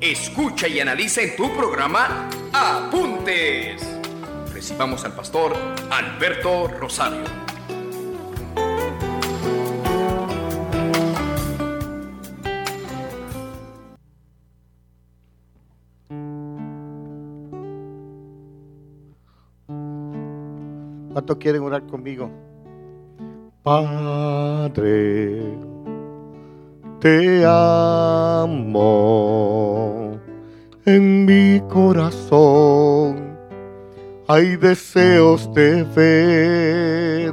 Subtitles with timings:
[0.00, 3.84] Escucha y analiza en tu programa Apuntes.
[4.54, 5.56] Recibamos al pastor
[5.90, 7.24] Alberto Rosario.
[21.12, 22.30] ¿Cuántos quieren orar conmigo?
[23.64, 25.58] Padre,
[27.00, 28.68] te amo
[30.84, 33.38] en mi corazón.
[34.26, 37.32] Hay deseos de ver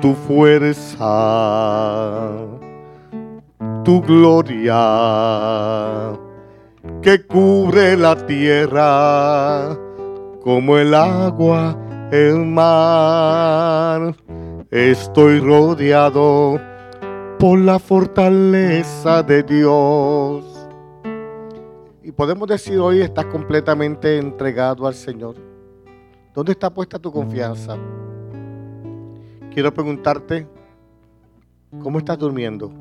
[0.00, 1.00] tu fuerza,
[3.84, 6.12] tu gloria
[7.00, 9.76] que cubre la tierra
[10.42, 11.76] como el agua
[12.12, 14.14] el mar.
[14.70, 16.60] Estoy rodeado
[17.42, 20.44] por la fortaleza de Dios.
[22.04, 25.34] Y podemos decir hoy estás completamente entregado al Señor.
[26.32, 27.76] ¿Dónde está puesta tu confianza?
[29.52, 30.46] Quiero preguntarte,
[31.82, 32.72] ¿cómo estás durmiendo?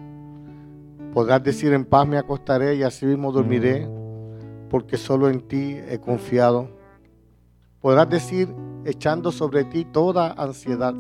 [1.12, 3.90] Podrás decir en paz me acostaré y así mismo dormiré,
[4.70, 6.70] porque solo en ti he confiado.
[7.80, 8.48] Podrás decir
[8.86, 10.94] echando sobre ti toda ansiedad.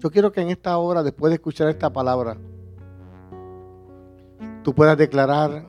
[0.00, 2.36] Yo quiero que en esta hora, después de escuchar esta palabra,
[4.62, 5.66] tú puedas declarar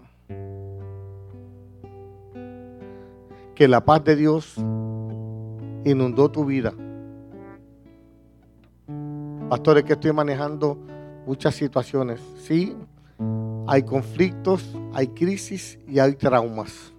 [3.56, 4.56] que la paz de Dios
[5.86, 6.74] inundó tu vida.
[9.50, 10.78] Pastores, que estoy manejando
[11.26, 12.22] muchas situaciones.
[12.44, 12.76] Sí,
[13.68, 16.94] hay conflictos, hay crisis y hay traumas.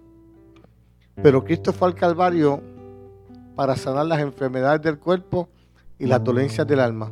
[1.21, 2.61] Pero Cristo fue al Calvario
[3.55, 5.49] para sanar las enfermedades del cuerpo
[5.99, 7.11] y las dolencias del alma.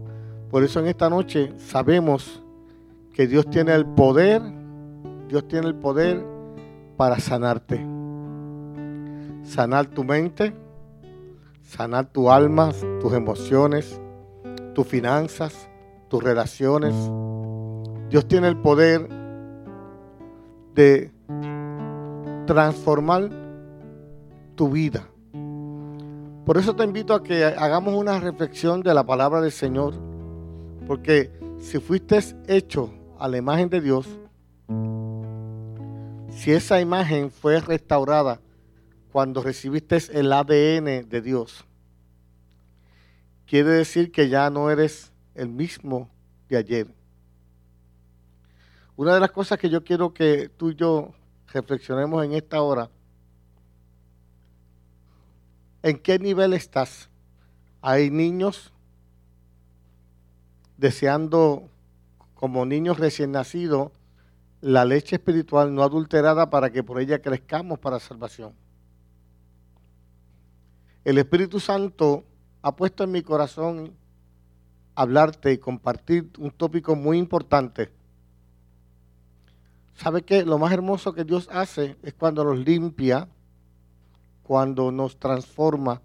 [0.50, 2.42] Por eso en esta noche sabemos
[3.14, 4.42] que Dios tiene el poder,
[5.32, 6.22] Dios tiene el poder
[6.98, 7.78] para sanarte.
[9.44, 10.54] Sanar tu mente,
[11.64, 14.02] sanar tu alma, tus emociones,
[14.76, 15.70] tus finanzas,
[16.10, 16.94] tus relaciones.
[18.10, 19.08] Dios tiene el poder
[20.76, 21.14] de
[22.46, 23.30] transformar
[24.56, 25.08] tu vida.
[26.46, 29.94] Por eso te invito a que hagamos una reflexión de la palabra del Señor.
[30.86, 32.20] Porque si fuiste
[32.50, 34.10] hecho a la imagen de Dios,
[36.32, 38.40] si esa imagen fue restaurada
[39.12, 41.66] cuando recibiste el ADN de Dios,
[43.46, 46.10] quiere decir que ya no eres el mismo
[46.50, 46.88] de ayer.
[48.96, 51.14] Una de las cosas que yo quiero que tú y yo
[51.54, 52.90] reflexionemos en esta hora
[55.84, 57.10] ¿En qué nivel estás?
[57.82, 58.72] Hay niños
[60.78, 61.70] deseando,
[62.36, 63.92] como niños recién nacidos,
[64.62, 68.54] la leche espiritual no adulterada para que por ella crezcamos para salvación.
[71.04, 72.24] El Espíritu Santo
[72.62, 73.94] ha puesto en mi corazón
[74.94, 77.92] hablarte y compartir un tópico muy importante.
[79.96, 80.46] ¿Sabe qué?
[80.46, 83.28] Lo más hermoso que Dios hace es cuando nos limpia,
[84.44, 86.02] cuando nos transforma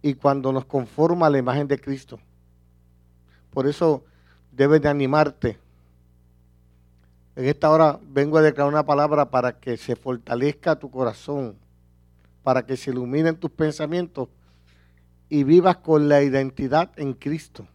[0.00, 2.18] y cuando nos conforma a la imagen de Cristo.
[3.50, 4.04] Por eso
[4.52, 5.67] debes de animarte.
[7.38, 11.56] En esta hora vengo a declarar una palabra para que se fortalezca tu corazón,
[12.42, 14.28] para que se iluminen tus pensamientos
[15.28, 17.68] y vivas con la identidad en Cristo.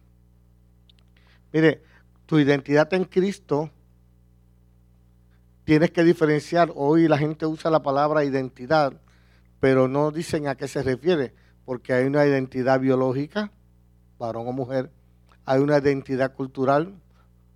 [1.50, 1.82] Mire,
[2.26, 3.70] tu identidad en Cristo
[5.64, 6.70] tienes que diferenciar.
[6.74, 8.92] Hoy la gente usa la palabra identidad
[9.60, 11.32] pero no dicen a qué se refiere,
[11.64, 13.50] porque hay una identidad biológica,
[14.18, 14.90] varón o mujer,
[15.46, 17.00] hay una identidad cultural,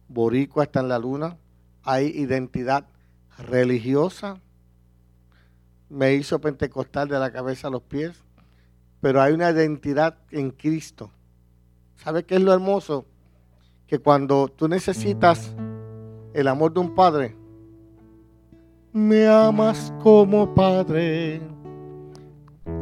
[0.08, 1.36] boricua está en la luna,
[1.88, 2.84] hay identidad
[3.38, 4.36] religiosa,
[5.88, 8.22] me hizo pentecostal de la cabeza a los pies,
[9.00, 11.10] pero hay una identidad en Cristo.
[11.96, 13.06] ¿Sabe qué es lo hermoso?
[13.86, 15.54] Que cuando tú necesitas
[16.34, 17.34] el amor de un padre,
[18.92, 21.40] me amas como padre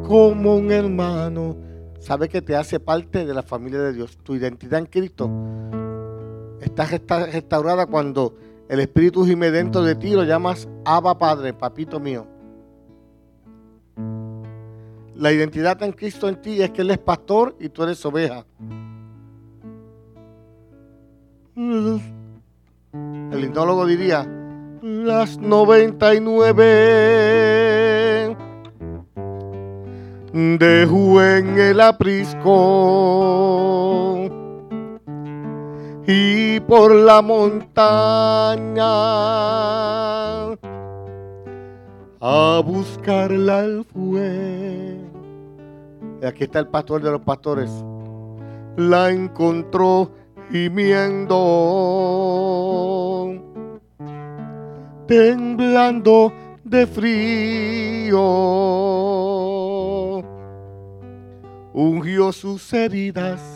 [0.03, 1.57] como un hermano,
[2.01, 4.19] sabe que te hace parte de la familia de Dios.
[4.25, 5.31] Tu identidad en Cristo
[6.61, 6.87] está
[7.27, 8.35] restaurada cuando
[8.69, 12.27] el Espíritu gime dentro de ti, lo llamas Abba Padre, papito mío.
[15.15, 18.45] La identidad en Cristo en ti es que Él es pastor y tú eres oveja.
[21.57, 24.27] El hipnólogo diría,
[24.83, 25.97] las 99
[30.59, 33.17] dejó en el aprisco
[36.07, 36.36] y
[36.67, 38.85] por la montaña
[42.21, 44.97] a buscarla al fue.
[46.27, 47.71] Aquí está el pastor de los pastores.
[48.77, 50.11] La encontró
[50.51, 51.37] gimiendo,
[55.07, 56.33] temblando
[56.65, 58.21] de frío.
[61.73, 63.56] Ungió sus heridas,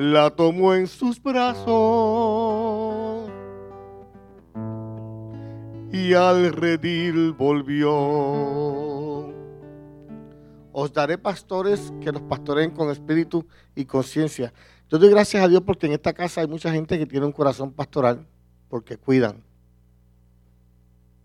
[0.00, 1.68] la tomó en sus brazos
[5.92, 7.90] y al redil volvió.
[10.72, 14.54] Os daré pastores que los pastoreen con espíritu y conciencia.
[14.88, 17.32] Yo doy gracias a Dios porque en esta casa hay mucha gente que tiene un
[17.32, 18.26] corazón pastoral,
[18.70, 19.42] porque cuidan.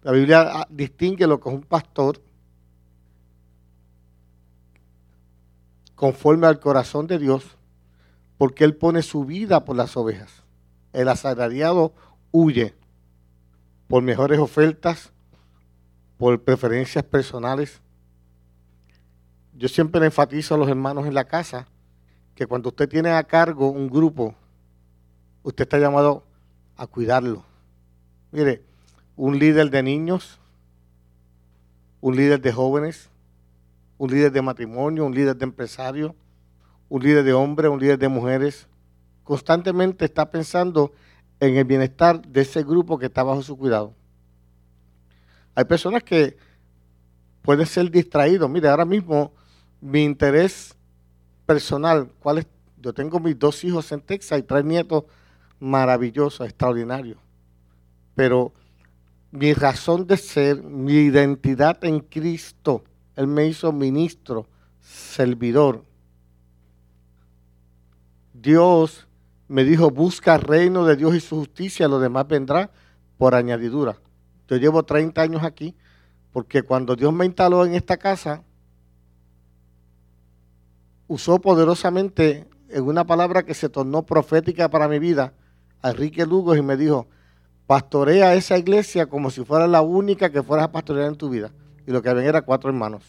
[0.02, 2.22] La Biblia ah, distingue lo que es un pastor
[5.96, 7.56] conforme al corazón de Dios,
[8.38, 10.44] porque Él pone su vida por las ovejas.
[10.94, 11.94] El asalariado
[12.32, 12.74] huye
[13.88, 15.12] por mejores ofertas,
[16.18, 17.82] por preferencias personales.
[19.54, 21.68] Yo siempre le enfatizo a los hermanos en la casa
[22.36, 24.36] que cuando usted tiene a cargo un grupo,
[25.44, 26.24] usted está llamado
[26.76, 27.46] a cuidarlo.
[28.32, 28.62] Mire,
[29.16, 30.40] un líder de niños,
[32.02, 33.10] un líder de jóvenes,
[33.98, 36.16] un líder de matrimonio, un líder de empresario,
[36.90, 38.68] un líder de hombres, un líder de mujeres,
[39.24, 40.94] constantemente está pensando
[41.40, 43.94] en el bienestar de ese grupo que está bajo su cuidado.
[45.56, 46.38] Hay personas que
[47.42, 48.50] pueden ser distraídos.
[48.50, 49.32] Mire, ahora mismo
[49.82, 50.76] mi interés
[51.46, 52.48] personal, ¿cuál es?
[52.82, 55.06] Yo tengo mis dos hijos en Texas y tres nietos
[55.60, 57.18] maravillosos, extraordinarios.
[58.16, 58.54] Pero
[59.32, 62.84] mi razón de ser, mi identidad en Cristo,
[63.16, 64.48] Él me hizo ministro,
[64.82, 65.84] servidor.
[68.42, 69.08] Dios
[69.48, 72.70] me dijo, busca el reino de Dios y su justicia, lo demás vendrá
[73.18, 73.98] por añadidura.
[74.48, 75.76] Yo llevo 30 años aquí
[76.32, 78.44] porque cuando Dios me instaló en esta casa,
[81.08, 85.34] usó poderosamente en una palabra que se tornó profética para mi vida
[85.82, 87.08] a Enrique Lugo y me dijo,
[87.68, 91.52] pastorea esa iglesia como si fuera la única que fueras a pastorear en tu vida.
[91.88, 93.04] Y lo que ven era cuatro hermanos.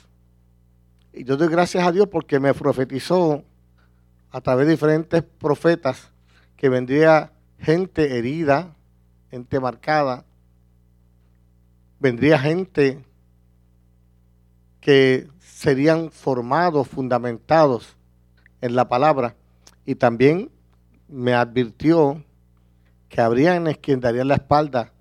[1.13, 3.43] Y yo doy gracias a Dios porque me profetizó
[4.31, 6.11] a través de diferentes profetas
[6.57, 8.75] que vendría gente herida,
[9.31, 10.25] gente marcada,
[11.99, 13.05] vendría gente
[14.81, 17.97] que serían formados, fundamentados
[18.61, 19.35] en la palabra.
[19.85, 20.51] Y también
[21.09, 22.23] me advirtió
[23.09, 24.93] que habrían quien darían la espalda,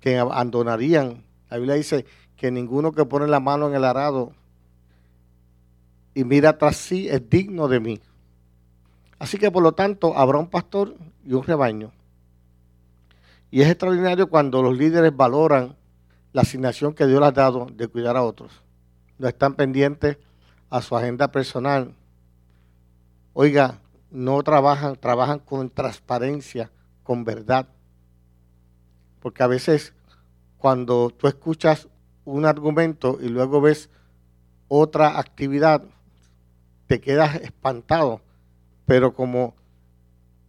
[0.00, 1.24] que abandonarían.
[1.50, 2.06] La Biblia dice
[2.36, 4.32] que ninguno que pone la mano en el arado
[6.14, 8.00] y mira tras sí es digno de mí.
[9.18, 11.92] Así que por lo tanto habrá un pastor y un rebaño.
[13.50, 15.76] Y es extraordinario cuando los líderes valoran
[16.32, 18.52] la asignación que Dios les ha dado de cuidar a otros.
[19.18, 20.18] No están pendientes
[20.68, 21.94] a su agenda personal.
[23.32, 23.80] Oiga,
[24.10, 26.70] no trabajan, trabajan con transparencia,
[27.02, 27.68] con verdad.
[29.20, 29.94] Porque a veces
[30.58, 31.88] cuando tú escuchas
[32.24, 33.88] un argumento y luego ves
[34.68, 35.82] otra actividad,
[36.86, 38.20] te quedas espantado.
[38.86, 39.54] Pero como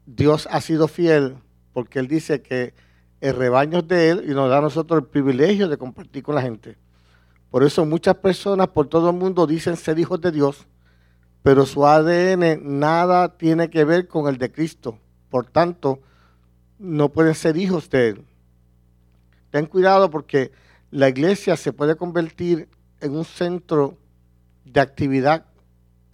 [0.06, 1.38] Dios ha sido fiel,
[1.74, 2.74] porque Él dice que
[3.20, 6.36] el rebaño es de Él y nos da a nosotros el privilegio de compartir con
[6.36, 6.78] la gente.
[7.50, 10.68] Por eso muchas personas por todo el mundo dicen ser hijos de Dios,
[11.44, 15.00] pero su ADN nada tiene que ver con el de Cristo.
[15.30, 16.02] Por tanto,
[16.78, 18.26] no pueden ser hijos de Él.
[19.50, 20.52] Ten cuidado porque
[20.92, 23.98] la iglesia se puede convertir en un centro
[24.66, 25.46] de actividad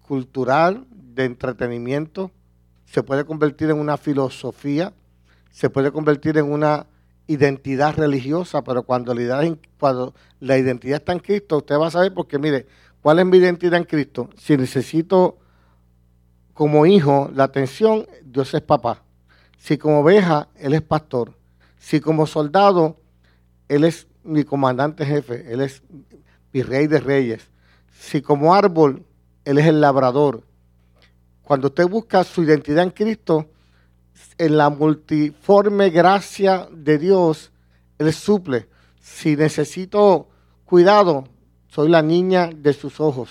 [0.01, 2.31] cultural, de entretenimiento,
[2.85, 4.93] se puede convertir en una filosofía,
[5.51, 6.87] se puede convertir en una
[7.27, 12.67] identidad religiosa, pero cuando la, identidad está en Cristo, usted va a saber porque, mire,
[13.01, 14.29] ¿cuál es mi identidad en Cristo?
[14.37, 15.37] Si necesito
[16.53, 19.03] como hijo la atención, Dios es papá.
[19.57, 21.33] Si como oveja, Él es pastor.
[21.79, 22.97] Si como soldado,
[23.69, 25.83] Él es mi comandante jefe, Él es
[26.51, 27.49] mi rey de reyes.
[27.91, 29.05] Si como árbol,
[29.45, 30.43] Él es el labrador.
[31.43, 33.49] Cuando usted busca su identidad en Cristo,
[34.37, 37.51] en la multiforme gracia de Dios,
[37.97, 38.67] Él suple.
[38.99, 40.29] Si necesito
[40.63, 41.25] cuidado,
[41.67, 43.29] soy la niña de sus ojos.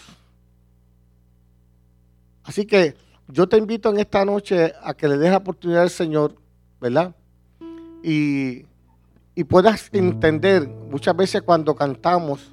[2.45, 2.97] Así que
[3.28, 6.35] yo te invito en esta noche a que le des la oportunidad al Señor,
[6.81, 7.14] ¿verdad?
[8.02, 8.66] Y,
[9.35, 12.52] y puedas entender, muchas veces cuando cantamos,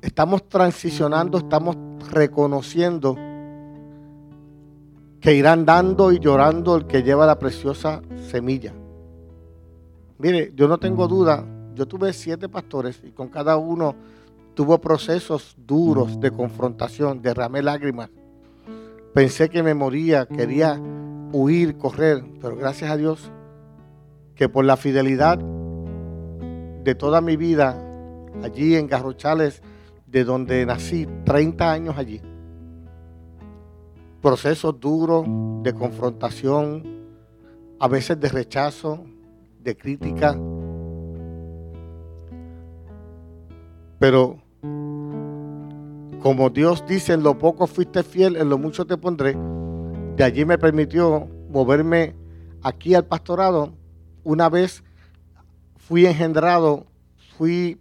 [0.00, 1.76] estamos transicionando, estamos
[2.10, 3.16] reconociendo
[5.20, 8.72] que irán dando y llorando el que lleva la preciosa semilla.
[10.18, 11.44] Mire, yo no tengo duda,
[11.74, 13.94] yo tuve siete pastores y con cada uno
[14.54, 18.10] tuvo procesos duros de confrontación, derramé lágrimas.
[19.12, 20.80] Pensé que me moría, quería
[21.32, 23.30] huir, correr, pero gracias a Dios
[24.34, 27.76] que por la fidelidad de toda mi vida
[28.42, 29.62] allí en Garrochales,
[30.06, 32.20] de donde nací, 30 años allí,
[34.22, 35.24] procesos duros
[35.62, 36.82] de confrontación,
[37.78, 39.04] a veces de rechazo,
[39.62, 40.38] de crítica,
[43.98, 44.38] pero
[46.22, 49.36] como Dios dice, en lo poco fuiste fiel, en lo mucho te pondré,
[50.16, 52.14] de allí me permitió moverme
[52.62, 53.72] aquí al pastorado.
[54.24, 54.82] Una vez
[55.76, 56.86] fui engendrado,
[57.36, 57.80] fui,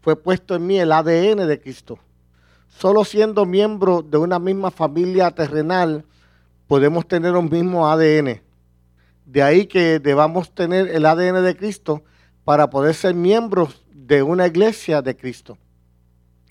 [0.00, 1.98] fue puesto en mí el ADN de Cristo.
[2.70, 6.04] Solo siendo miembro de una misma familia terrenal
[6.66, 8.40] podemos tener un mismo ADN.
[9.26, 12.02] De ahí que debamos tener el ADN de Cristo
[12.44, 15.58] para poder ser miembros de una iglesia de Cristo.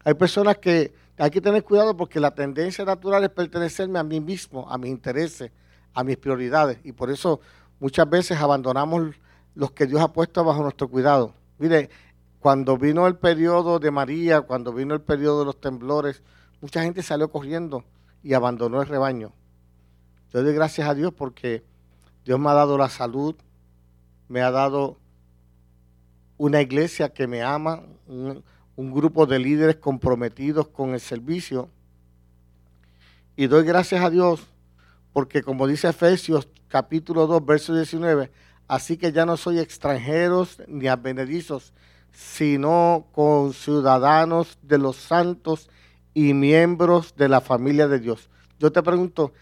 [0.04, 4.22] Hay personas que hay que tener cuidado porque la tendencia natural es pertenecerme a mí
[4.22, 5.52] mismo, a mis intereses,
[5.94, 6.78] a mis prioridades.
[6.84, 7.42] Y por eso
[7.80, 9.16] muchas veces abandonamos
[9.56, 11.34] los que Dios ha puesto bajo nuestro cuidado.
[11.58, 11.90] Mire,
[12.39, 16.24] cuando vino el periodo de María, cuando vino el periodo de los temblores,
[16.62, 17.84] mucha gente salió corriendo
[18.24, 19.34] y abandonó el rebaño.
[20.31, 21.63] Yo doy gracias a Dios porque
[22.24, 23.36] Dios me ha dado la salud,
[24.27, 24.98] me ha dado
[26.38, 28.43] una iglesia que me ama, un,
[28.75, 31.69] un grupo de líderes comprometidos con el servicio.
[33.36, 34.48] Y doy gracias a Dios
[35.12, 38.31] porque como dice Efesios capítulo 2, verso 19,
[38.67, 41.74] así que ya no soy extranjeros ni advenedizos,
[42.12, 45.70] sino con ciudadanos de los santos
[46.13, 48.30] y miembros de la familia de Dios.
[48.60, 49.34] Yo te pregunto,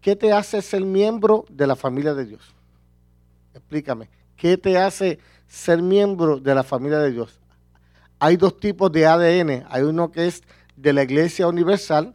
[0.00, 2.54] ¿qué te hace ser miembro de la familia de Dios?
[3.54, 7.38] Explícame, ¿qué te hace ser miembro de la familia de Dios?
[8.18, 9.66] hay dos tipos de ADN.
[9.68, 10.42] Hay uno que es
[10.76, 12.14] de la iglesia universal,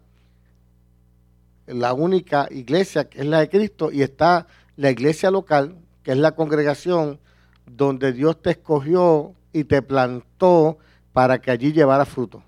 [1.65, 6.17] la única iglesia que es la de Cristo, y está la iglesia local, que es
[6.17, 7.19] la congregación
[7.65, 10.77] donde Dios te escogió y te plantó
[11.13, 12.43] para que allí llevara fruto.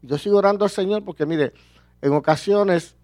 [0.00, 1.52] Yo sigo orando al Señor porque mire,
[2.00, 2.96] en ocasiones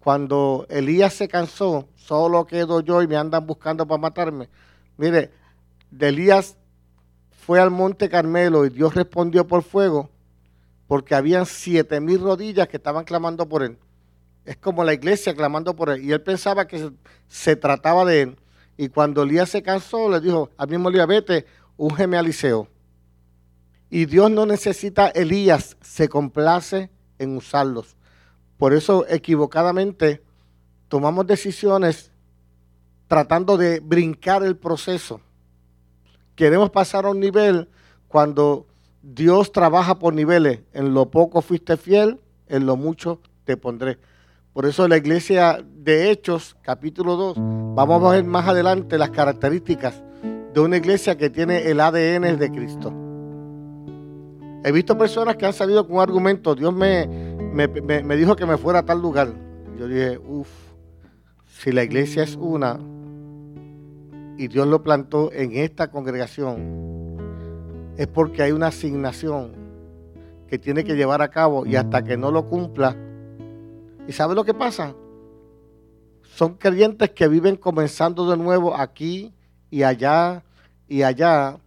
[0.00, 4.48] cuando Elías se cansó, solo quedo yo y me andan buscando para matarme.
[4.96, 5.30] Mire,
[5.90, 6.56] de Elías
[7.44, 10.10] fue al monte Carmelo y Dios respondió por fuego
[10.86, 13.78] porque habían siete mil rodillas que estaban clamando por él.
[14.44, 16.04] Es como la iglesia clamando por él.
[16.04, 16.92] Y él pensaba que
[17.26, 18.36] se, trataba de él.
[18.76, 22.68] Y cuando Elías se cansó, le dijo al mismo Elías, vete, úngeme a.
[23.88, 27.96] Y Dios no necesita Elías, se complace en usarlos.
[28.56, 30.22] Por eso equivocadamente
[30.88, 32.10] tomamos decisiones
[33.06, 35.20] tratando de brincar el proceso.
[36.34, 37.68] Queremos pasar a un nivel
[38.08, 38.66] cuando
[39.02, 40.60] Dios trabaja por niveles.
[40.72, 43.98] En lo poco fuiste fiel, en lo mucho te pondré.
[44.52, 47.36] Por eso la iglesia de Hechos, capítulo 2,
[47.74, 50.02] vamos a ver más adelante las características
[50.56, 52.90] de una iglesia que tiene el ADN de Cristo.
[54.64, 57.06] He visto personas que han salido con argumentos, Dios me,
[57.52, 59.34] me dijo que me fuera a tal lugar.
[59.78, 60.48] Yo dije, uff,
[61.46, 62.78] si la iglesia es una,
[64.38, 67.18] y Dios lo plantó en esta congregación,
[67.98, 69.52] es porque hay una asignación
[70.48, 72.96] que tiene que llevar a cabo y hasta que no lo cumpla.
[74.08, 74.94] ¿Y sabe lo que pasa?
[76.22, 79.34] Son creyentes que viven comenzando de nuevo aquí
[79.70, 80.42] y allá
[80.88, 81.58] y allá.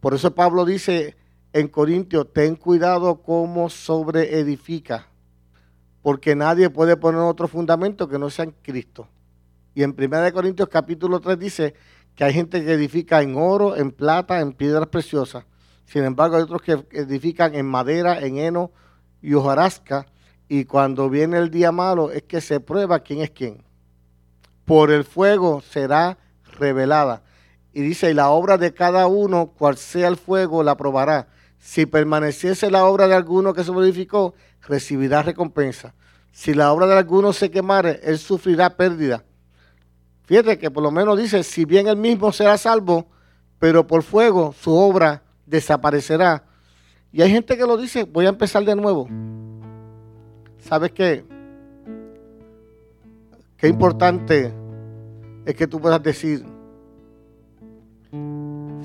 [0.00, 1.16] Por eso Pablo dice
[1.52, 5.08] en Corintios, ten cuidado cómo sobre edifica,
[6.02, 9.08] porque nadie puede poner otro fundamento que no sea en Cristo.
[9.74, 11.74] Y en 1 Corintios capítulo 3 dice
[12.14, 15.44] que hay gente que edifica en oro, en plata, en piedras preciosas.
[15.86, 18.70] Sin embargo, hay otros que edifican en madera, en heno
[19.22, 20.06] y hojarasca.
[20.48, 23.64] Y cuando viene el día malo es que se prueba quién es quién.
[24.64, 26.18] Por el fuego será
[26.58, 27.22] revelada.
[27.72, 31.28] Y dice, y la obra de cada uno, cual sea el fuego, la probará.
[31.58, 34.34] Si permaneciese la obra de alguno que se modificó,
[34.66, 35.94] recibirá recompensa.
[36.32, 39.24] Si la obra de alguno se quemare, él sufrirá pérdida
[40.30, 43.08] Fíjate que por lo menos dice, si bien él mismo será salvo,
[43.58, 46.44] pero por fuego su obra desaparecerá.
[47.10, 49.08] Y hay gente que lo dice, voy a empezar de nuevo.
[50.58, 51.24] ¿Sabes qué?
[53.56, 54.54] qué importante
[55.44, 56.46] es que tú puedas decir,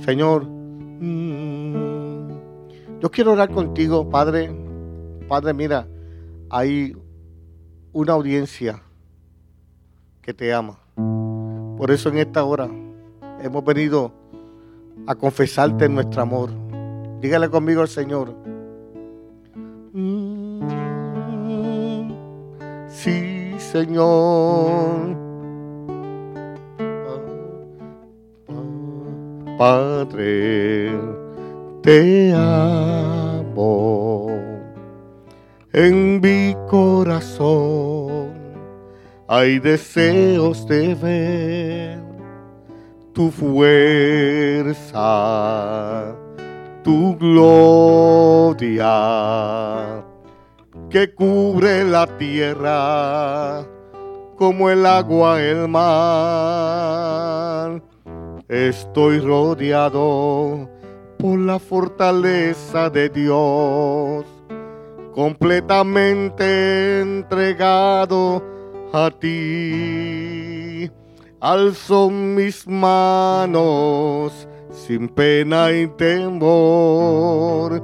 [0.05, 2.29] Señor, mm,
[3.01, 4.55] yo quiero orar contigo, Padre.
[5.27, 5.88] Padre, mira,
[6.51, 6.95] hay
[7.91, 8.83] una audiencia
[10.21, 10.77] que te ama.
[10.95, 12.69] Por eso en esta hora
[13.41, 14.13] hemos venido
[15.07, 16.51] a confesarte nuestro amor.
[17.19, 18.35] Dígale conmigo al Señor.
[19.91, 20.62] Mm,
[22.88, 25.25] sí, Señor.
[29.57, 30.91] Padre,
[31.81, 34.27] te amo.
[35.71, 38.33] En mi corazón
[39.27, 42.03] hay deseos de ver
[43.13, 43.55] tu fuerza,
[46.83, 48.85] tu gloria
[50.89, 53.65] que cubre la tierra
[54.35, 57.05] como el agua el mar.
[58.47, 60.69] Estoy rodeado
[61.17, 64.23] por la fortaleza de Dios,
[65.15, 68.43] completamente entregado
[68.93, 70.91] a ti.
[71.39, 77.81] Alzo mis manos sin pena y temor.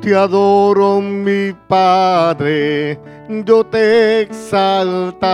[0.00, 2.98] Te adoro, mi Padre,
[3.46, 5.30] yo te exaltaré.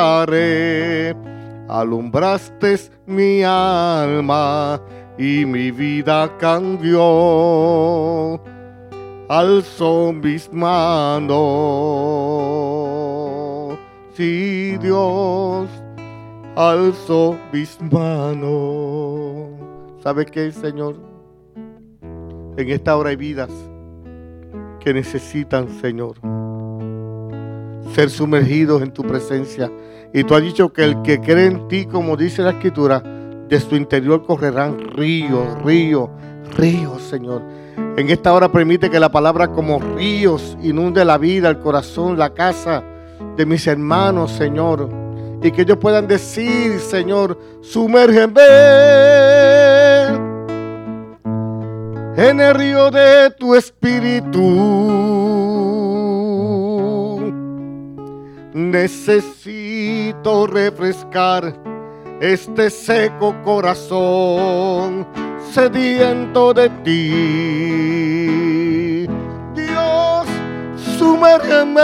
[1.70, 4.82] Alumbraste mi alma
[5.16, 8.42] y mi vida cambió.
[9.28, 11.38] Alzo mis manos.
[14.14, 15.68] Sí, Dios,
[16.56, 19.50] alzo mis manos.
[20.02, 20.96] ¿Sabe qué, Señor?
[22.56, 23.52] En esta hora hay vidas
[24.80, 26.16] que necesitan, Señor,
[27.94, 29.70] ser sumergidos en tu presencia.
[30.12, 33.60] Y tú has dicho que el que cree en ti, como dice la Escritura, de
[33.60, 36.08] su interior correrán ríos, ríos,
[36.56, 37.42] ríos, Señor.
[37.96, 42.34] En esta hora permite que la palabra como ríos inunde la vida, el corazón, la
[42.34, 42.82] casa
[43.36, 44.88] de mis hermanos, Señor.
[45.42, 48.42] Y que ellos puedan decir, Señor, sumérgeme
[52.16, 54.40] en el río de tu espíritu.
[58.52, 59.59] Necesito
[60.46, 61.54] refrescar
[62.20, 65.06] este seco corazón
[65.52, 67.08] sediento de ti.
[69.54, 70.26] Dios,
[70.98, 71.80] sumérgeme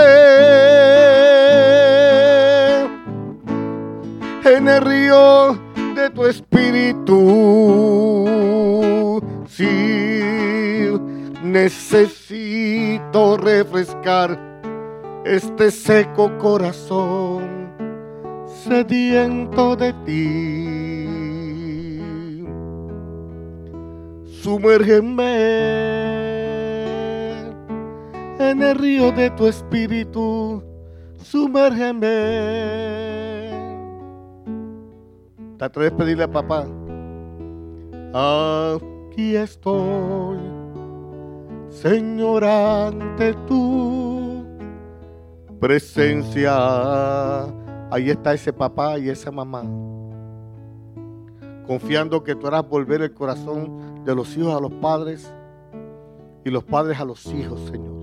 [4.44, 5.58] en el río
[5.94, 7.16] de tu espíritu.
[9.48, 10.20] Sí,
[11.42, 14.38] necesito refrescar
[15.24, 17.65] este seco corazón
[18.66, 20.26] sediento de ti.
[24.42, 25.36] Sumérgeme
[28.38, 30.62] en el río de tu espíritu.
[31.22, 32.06] Sumérgeme.
[35.58, 36.66] ¿Te atreves a pedirle a papá?
[38.12, 40.38] Aquí estoy,
[41.70, 44.44] Señor, ante tu
[45.60, 46.56] presencia.
[47.90, 49.62] Ahí está ese papá y esa mamá.
[51.66, 55.32] Confiando que tú harás volver el corazón de los hijos a los padres
[56.44, 57.96] y los padres a los hijos, Señor.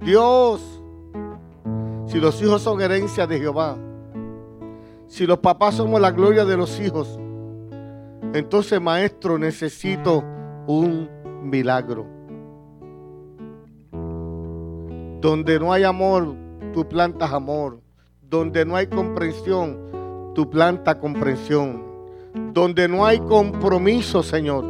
[0.00, 0.82] Dios,
[2.06, 3.76] si los hijos son herencia de Jehová,
[5.06, 7.18] si los papás somos la gloria de los hijos,
[8.34, 10.22] entonces, maestro, necesito
[10.66, 11.08] un
[11.42, 12.06] milagro.
[15.20, 16.34] Donde no hay amor,
[16.74, 17.80] tú plantas amor.
[18.30, 21.82] Donde no hay comprensión, tú plantas comprensión.
[22.52, 24.64] Donde no hay compromiso, Señor,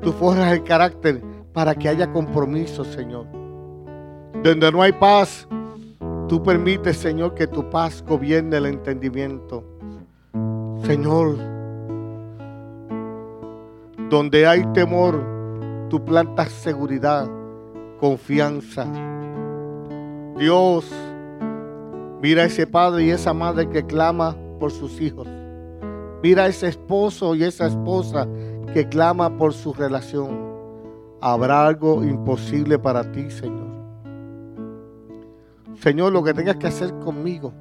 [0.00, 1.22] tú forjas el carácter
[1.52, 3.26] para que haya compromiso, Señor.
[4.42, 5.46] Donde no hay paz,
[6.26, 9.62] tú permites, Señor, que tu paz gobierne el entendimiento.
[10.84, 11.36] Señor,
[14.08, 15.22] donde hay temor,
[15.90, 17.28] tú plantas seguridad,
[18.00, 18.86] confianza.
[20.38, 20.90] Dios,
[22.24, 25.28] Mira ese padre y esa madre que clama por sus hijos.
[26.22, 28.26] Mira ese esposo y esa esposa
[28.72, 30.30] que clama por su relación.
[31.20, 33.68] Habrá algo imposible para ti, Señor.
[35.82, 37.52] Señor, lo que tengas que hacer conmigo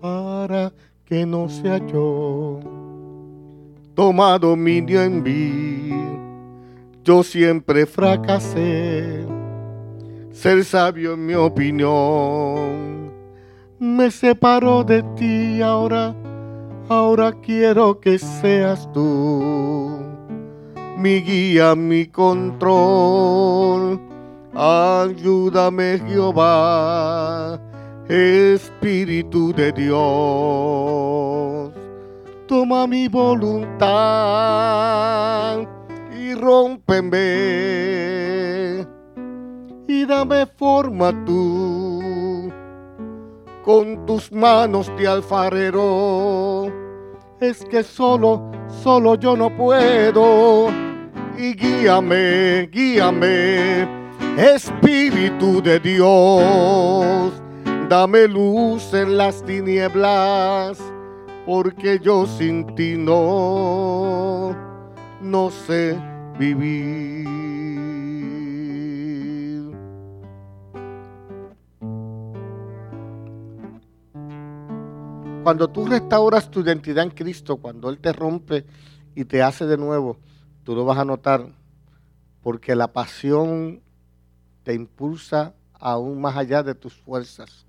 [0.00, 0.72] para
[1.04, 2.58] que no sea yo
[3.92, 5.90] toma dominio en mí.
[7.04, 9.33] Yo siempre fracasé
[10.34, 13.10] ser sabio en mi opinión.
[13.78, 16.14] me separó de ti ahora,
[16.88, 20.14] ahora quiero que seas tú
[21.04, 24.00] mi guía, mi control.
[24.54, 27.60] Ayúdame Jehová,
[28.08, 29.94] Espíritu de Dios.
[32.46, 33.88] Toma mi voluntad
[36.18, 37.22] y rómpeme
[39.86, 42.50] y dame forma tú
[43.64, 46.66] con tus manos de alfarero.
[47.40, 48.50] Es que solo,
[48.82, 50.68] solo yo no puedo.
[51.36, 53.88] Y guíame, guíame,
[54.36, 57.32] Espíritu de Dios.
[57.88, 60.78] Dame luz en las tinieblas,
[61.44, 64.56] porque yo sin ti no,
[65.20, 65.98] no sé
[66.38, 67.53] vivir.
[75.44, 78.64] Cuando tú restauras tu identidad en Cristo, cuando Él te rompe
[79.14, 80.16] y te hace de nuevo,
[80.64, 81.48] tú lo vas a notar
[82.42, 83.82] porque la pasión
[84.62, 87.66] te impulsa aún más allá de tus fuerzas.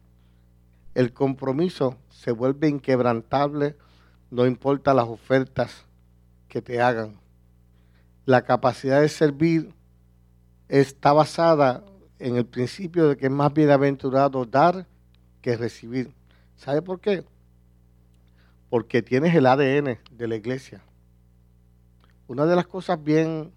[0.93, 3.75] El compromiso se vuelve inquebrantable,
[4.31, 5.83] no importa las ofertas
[6.47, 7.19] que te hagan.
[8.25, 9.73] La capacidad de servir
[10.69, 11.83] está basada
[12.19, 14.87] en el principio de que es más bienaventurado dar
[15.41, 16.13] que recibir.
[16.55, 17.25] ¿Sabe por qué?
[18.69, 20.81] Porque tienes el ADN de la iglesia.
[22.27, 23.51] Una de las cosas bien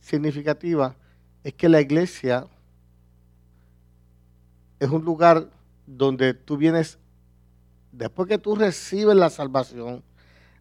[0.00, 0.94] significativas
[1.44, 2.46] es que la iglesia
[4.80, 5.48] es un lugar
[5.86, 6.98] donde tú vienes,
[7.92, 10.02] después que tú recibes la salvación,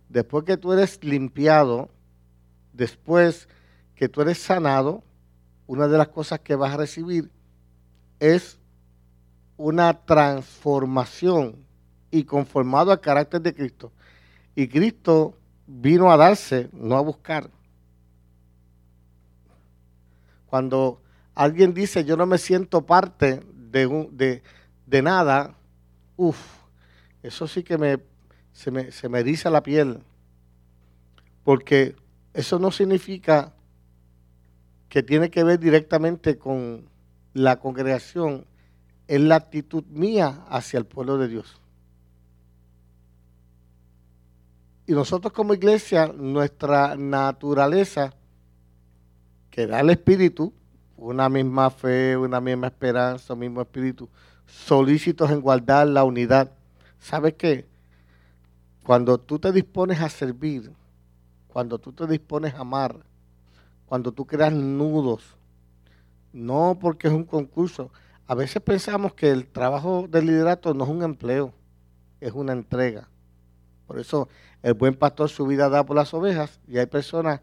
[0.10, 1.90] después que tú eres limpiado,
[2.74, 3.48] después
[3.96, 5.04] que tú eres sanado,
[5.68, 7.32] una de las cosas que vas a recibir
[8.20, 8.60] es
[9.58, 11.65] una transformación
[12.16, 13.92] y conformado al carácter de Cristo.
[14.56, 17.50] Y Cristo vino a darse, no a buscar.
[20.46, 21.02] Cuando
[21.34, 24.42] alguien dice yo no me siento parte de,
[24.86, 25.56] de, nada,
[26.16, 26.40] uff,
[27.22, 28.00] eso sí que me
[28.54, 30.00] se, me se me la piel.
[31.44, 31.98] Porque
[32.34, 33.52] eso no significa
[34.88, 36.88] que tiene que ver directamente con
[37.34, 38.46] la congregación,
[39.10, 41.60] es la actitud mía hacia el pueblo de Dios.
[44.88, 48.14] Y nosotros como iglesia, nuestra naturaleza,
[49.50, 50.54] que da el Espíritu,
[50.98, 54.10] una misma fe, una misma esperanza, un mismo Espíritu,
[54.46, 56.52] solícitos en guardar la unidad.
[57.00, 57.66] ¿Sabes qué?
[58.84, 60.72] Cuando tú te dispones a servir,
[61.48, 62.98] cuando tú te dispones a amar,
[63.88, 65.24] cuando tú creas nudos,
[66.34, 67.92] no porque es un concurso.
[68.28, 71.54] A veces pensamos que el trabajo del liderato no es un empleo,
[72.20, 73.08] es una entrega.
[73.88, 74.30] Por eso
[74.64, 77.42] el buen pastor su vida da por las ovejas y hay personas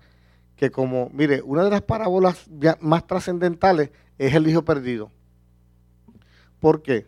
[0.56, 2.48] que como, mire, una de las parábolas
[2.80, 5.10] más trascendentales es el hijo perdido.
[6.60, 7.06] ¿Por qué?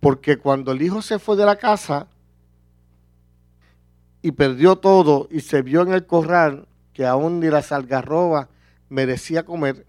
[0.00, 2.08] Porque cuando el hijo se fue de la casa
[4.22, 8.48] y perdió todo y se vio en el corral que aún ni la salgarroba
[8.88, 9.86] merecía comer,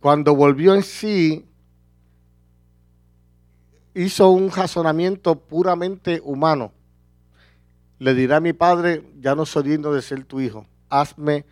[0.00, 1.47] cuando volvió en sí,
[3.98, 6.72] hizo un razonamiento puramente humano.
[7.98, 11.44] Le dirá a mi padre, ya no soy digno de ser tu hijo, hazme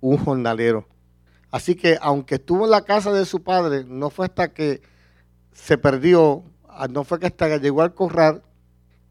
[0.00, 0.88] un jornalero.
[1.52, 4.82] Así que aunque estuvo en la casa de su padre, no fue hasta que
[5.52, 8.42] se perdió, ah, no fue hasta que llegó al corral,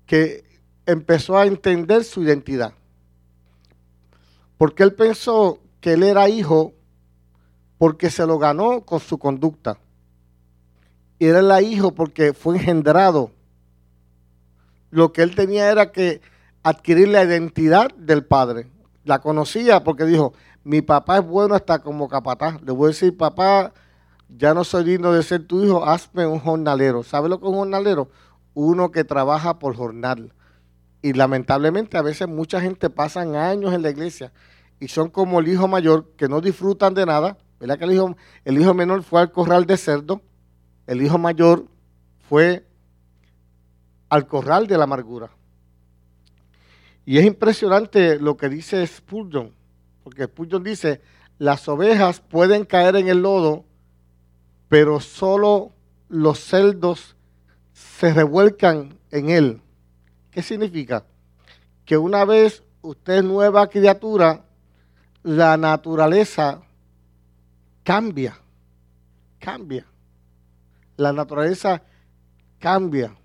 [0.05, 0.43] que
[0.85, 2.73] empezó a entender su identidad.
[4.57, 6.73] Porque él pensó que él era hijo
[7.77, 9.79] porque se lo ganó con su conducta
[11.21, 13.29] y era el hijo porque fue engendrado.
[14.89, 16.19] Lo que él tenía era que
[16.63, 18.71] adquirir la identidad del padre.
[19.03, 22.59] La conocía porque dijo, mi papá es bueno hasta como capataz.
[22.63, 23.71] Le voy a decir, papá,
[24.29, 27.03] ya no soy digno de ser tu hijo, hazme un jornalero.
[27.03, 28.09] ¿Sabe lo que es un jornalero?
[28.55, 30.33] Uno que trabaja por jornal.
[31.03, 34.33] Y lamentablemente a veces mucha gente pasa años en la iglesia
[34.79, 37.37] y son como el hijo mayor que no disfrutan de nada.
[37.59, 40.19] ¿Verdad que el hijo, el hijo menor fue al corral de cerdo?
[40.91, 41.67] El hijo mayor
[42.27, 42.65] fue
[44.09, 45.29] al corral de la amargura.
[47.05, 49.53] Y es impresionante lo que dice Spurgeon,
[50.03, 50.99] porque Spurgeon dice,
[51.37, 53.63] las ovejas pueden caer en el lodo,
[54.67, 55.71] pero solo
[56.09, 57.15] los cerdos
[57.71, 59.61] se revuelcan en él.
[60.29, 61.05] ¿Qué significa?
[61.85, 64.43] Que una vez usted es nueva criatura,
[65.23, 66.61] la naturaleza
[67.81, 68.37] cambia,
[69.39, 69.85] cambia
[71.01, 71.81] La naturaleza
[72.59, 73.17] cambia.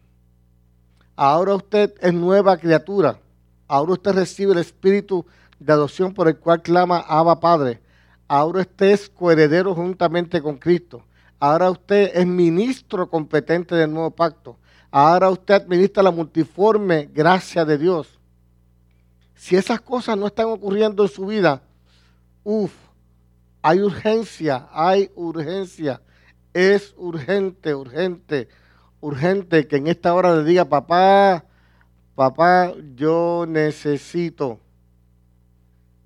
[1.14, 3.20] Ahora usted es nueva criatura.
[3.68, 5.26] Ahora usted recibe el espíritu
[5.58, 7.82] de adopción por el cual clama Abba Padre.
[8.26, 11.04] Ahora usted es coheredero juntamente con Cristo.
[11.38, 14.56] Ahora usted es ministro competente del nuevo pacto.
[14.90, 18.18] Ahora usted administra la multiforme gracia de Dios.
[19.34, 21.60] Si esas cosas no están ocurriendo en su vida,
[22.42, 22.72] uff,
[23.60, 26.00] hay urgencia, hay urgencia.
[26.56, 28.48] Es urgente, urgente,
[29.02, 31.44] urgente que en esta hora le diga, papá,
[32.14, 34.58] papá, yo necesito.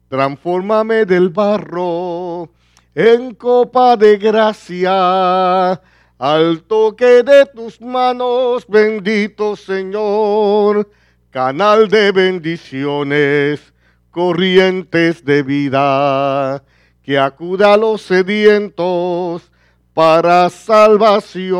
[0.08, 2.50] Transfórmame del barro
[2.96, 5.80] en copa de gracia,
[6.18, 10.90] al toque de tus manos, bendito Señor,
[11.30, 13.72] canal de bendiciones,
[14.10, 16.64] corrientes de vida,
[17.04, 19.49] que acuda a los sedientos
[19.94, 21.55] para salvación.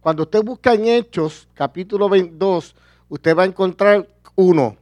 [0.00, 2.74] Cuando usted busca en Hechos, capítulo 22,
[3.08, 4.76] usted va a encontrar uno.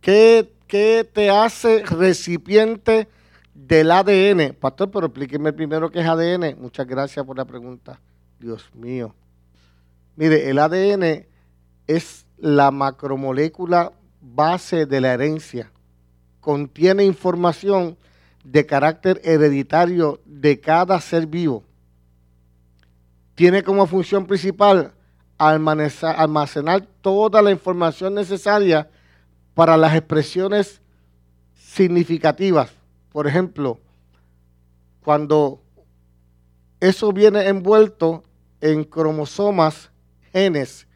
[0.00, 3.08] ¿Qué ¿qué te hace recipiente
[3.54, 4.54] del ADN?
[4.60, 6.60] Pastor, pero explíqueme primero qué es ADN.
[6.60, 7.98] Muchas gracias por la pregunta.
[8.38, 9.14] Dios mío.
[10.14, 11.26] Mire, el ADN
[11.86, 15.72] es la macromolécula base de la herencia.
[16.40, 17.96] Contiene información
[18.50, 21.64] de carácter hereditario de cada ser vivo.
[23.34, 24.92] Tiene como función principal
[25.36, 28.88] almacenar toda la información necesaria
[29.54, 30.80] para las expresiones
[31.54, 32.72] significativas.
[33.12, 33.78] Por ejemplo,
[35.04, 35.60] cuando
[36.80, 38.24] eso viene envuelto
[38.60, 39.90] en cromosomas,
[40.32, 40.86] genes,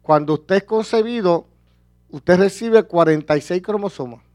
[0.00, 1.46] cuando usted es concebido,
[2.08, 4.27] usted recibe 46 cromosomas.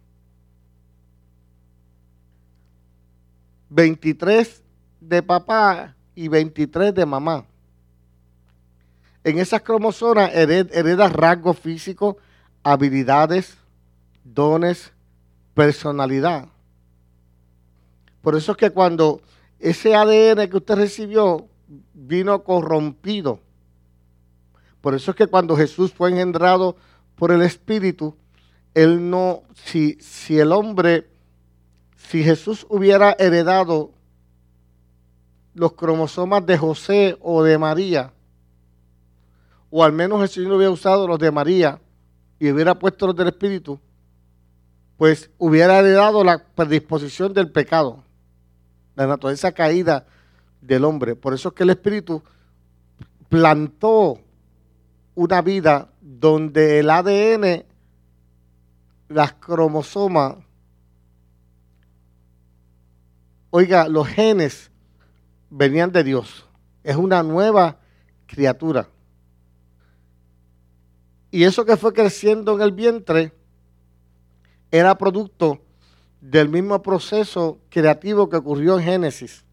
[3.73, 4.61] 23
[5.01, 7.45] de papá y 23 de mamá.
[9.23, 12.17] En esas cromosomas hereda rasgos físicos,
[12.61, 13.57] habilidades,
[14.23, 14.91] dones,
[15.55, 16.49] personalidad.
[18.21, 19.21] Por eso es que cuando
[19.59, 21.47] ese ADN que usted recibió
[21.93, 23.39] vino corrompido,
[24.81, 26.75] por eso es que cuando Jesús fue engendrado
[27.15, 28.15] por el Espíritu,
[28.75, 31.07] él no, si, si el hombre,
[32.09, 33.91] si Jesús hubiera heredado
[35.53, 38.11] los cromosomas de José o de María,
[39.69, 41.79] o al menos el Señor hubiera usado los de María,
[42.39, 43.79] y hubiera puesto los del Espíritu,
[44.97, 48.03] pues hubiera heredado la predisposición del pecado,
[48.95, 50.05] la naturaleza caída
[50.61, 51.15] del hombre.
[51.15, 52.21] Por eso es que el Espíritu
[53.29, 54.19] plantó
[55.15, 57.65] una vida donde el ADN,
[59.09, 60.35] las cromosomas,
[63.55, 64.71] oiga, los genes
[65.51, 66.43] venían de Dios.
[66.83, 67.77] Es una nueva
[68.25, 68.89] criatura.
[71.29, 73.31] Y eso que fue creciendo en el vientre
[74.71, 75.61] era producto
[76.19, 79.45] del mismo proceso creativo que ocurrió en Génesis.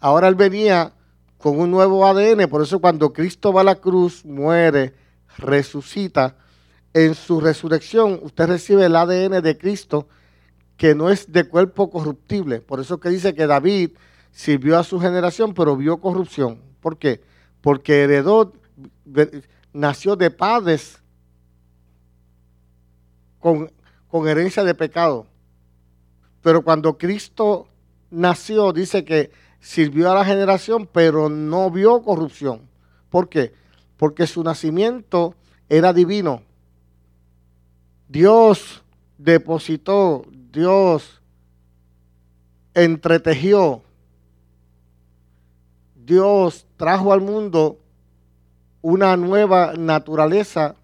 [0.00, 0.92] Ahora él venía
[1.38, 4.92] con un nuevo ADN, por eso cuando Cristo va a la cruz, muere,
[5.38, 6.34] resucita,
[6.92, 10.08] en su resurrección usted recibe el ADN de Cristo
[10.76, 12.60] que no es de cuerpo corruptible.
[12.60, 13.92] Por eso que dice que David
[14.30, 16.60] sirvió a su generación, pero vio corrupción.
[16.80, 17.22] ¿Por qué?
[17.60, 18.52] Porque heredó
[19.72, 21.00] nació de padres
[23.40, 23.70] con,
[24.26, 25.26] herencia de pecado.
[26.42, 27.68] Pero cuando Cristo
[28.10, 32.62] nació, dice que sirvió a la generación, pero no vio corrupción.
[33.10, 33.52] ¿Por qué?
[33.96, 35.34] Porque su nacimiento
[35.68, 36.42] era divino.
[38.08, 38.82] Dios
[39.18, 40.24] depositó,
[40.56, 41.20] Dios
[42.72, 43.82] entretejió,
[45.94, 47.78] Dios trajo al mundo
[48.80, 50.74] una nueva naturaleza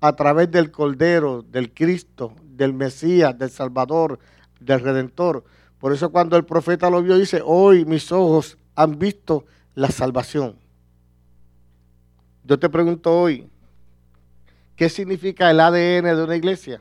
[0.00, 4.18] a través del Cordero, del Cristo, del Mesías, del Salvador,
[4.58, 5.44] del Redentor.
[5.78, 9.44] Por eso cuando el profeta lo vio dice, hoy mis ojos han visto
[9.74, 10.56] la salvación.
[12.44, 13.46] Yo te pregunto hoy,
[14.74, 16.80] ¿qué significa el ADN de una iglesia?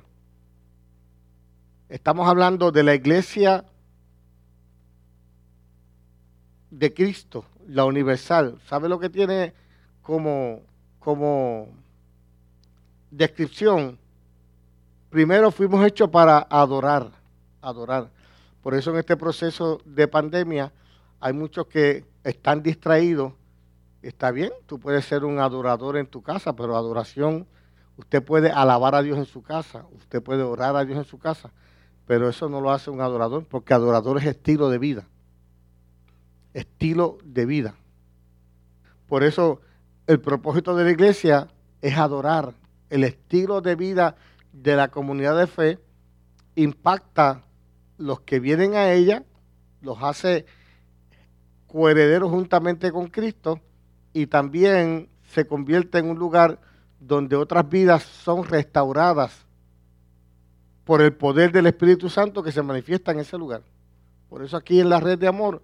[1.92, 3.66] Estamos hablando de la iglesia
[6.70, 8.58] de Cristo, la universal.
[8.66, 9.54] ¿Sabe lo que tiene
[10.02, 10.62] como,
[11.00, 11.68] como
[13.12, 14.00] descripción,
[15.10, 17.12] primero fuimos hechos para adorar,
[17.62, 18.10] adorar.
[18.64, 20.72] Por eso en este proceso de pandemia
[21.20, 23.34] hay muchos que están distraídos.
[24.02, 27.46] Está bien, tú puedes ser un adorador en tu casa, pero adoración,
[27.98, 31.20] usted puede alabar a Dios en su casa, usted puede orar a Dios en su
[31.20, 31.52] casa,
[32.12, 35.08] pero eso no lo hace un adorador, porque adorador es estilo de vida.
[36.54, 37.76] estilo de vida.
[39.08, 39.62] Por eso
[40.08, 41.48] el propósito de la iglesia
[41.82, 42.54] es adorar.
[42.90, 44.18] El estilo de vida
[44.52, 45.80] de la comunidad de fe
[46.56, 47.44] impacta
[47.98, 49.24] los que vienen a ella,
[49.82, 50.46] los hace
[51.66, 53.62] coherederos juntamente con Cristo
[54.12, 56.60] y también se convierte en un lugar
[57.00, 59.48] donde otras vidas son restauradas
[60.92, 63.62] por el poder del Espíritu Santo que se manifiesta en ese lugar.
[64.28, 65.62] Por eso aquí en la red de amor,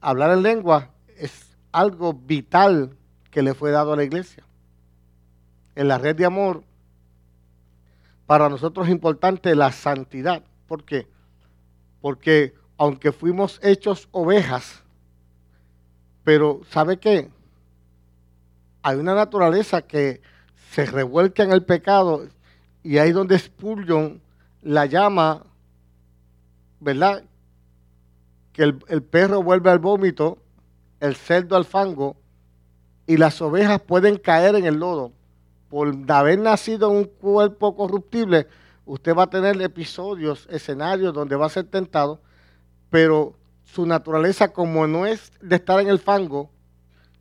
[0.00, 2.96] hablar en lengua es algo vital
[3.30, 4.42] que le fue dado a la iglesia.
[5.74, 6.64] En la red de amor,
[8.24, 10.42] para nosotros es importante la santidad.
[10.66, 11.06] ¿Por qué?
[12.00, 14.82] Porque aunque fuimos hechos ovejas,
[16.24, 17.28] pero ¿sabe qué?
[18.82, 20.22] Hay una naturaleza que
[20.70, 22.26] se revuelca en el pecado
[22.82, 24.20] y ahí donde Spurgeon
[24.62, 25.44] la llama,
[26.80, 27.24] ¿verdad?
[28.52, 30.38] Que el, el perro vuelve al vómito,
[31.00, 32.16] el cerdo al fango
[33.06, 35.12] y las ovejas pueden caer en el lodo.
[35.68, 38.46] Por haber nacido en un cuerpo corruptible,
[38.84, 42.20] usted va a tener episodios, escenarios donde va a ser tentado,
[42.90, 46.50] pero su naturaleza como no es de estar en el fango,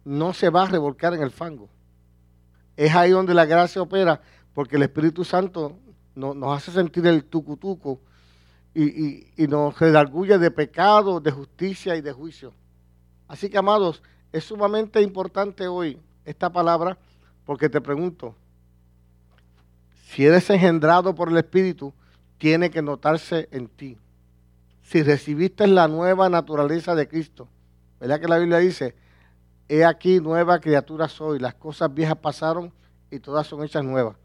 [0.04, 1.69] no se va a revolcar en el fango.
[2.76, 4.21] Es ahí donde la gracia opera,
[4.54, 5.78] porque el Espíritu Santo
[6.16, 8.00] nos hace sentir el tucutuco
[8.74, 12.54] y, y, nos redarguye de pecado, de justicia y de juicio.
[13.28, 16.98] Así que, amados, es sumamente importante hoy esta palabra
[17.46, 18.36] porque te pregunto,
[20.06, 21.94] si eres engendrado por el Espíritu,
[22.38, 23.98] tiene que notarse en ti.
[24.84, 27.48] Si recibiste la nueva naturaleza de Cristo,
[28.00, 28.96] ¿verdad que la Biblia dice,
[29.70, 32.74] he aquí nueva criatura soy, las cosas viejas pasaron
[33.10, 34.18] y todas son hechas nuevas?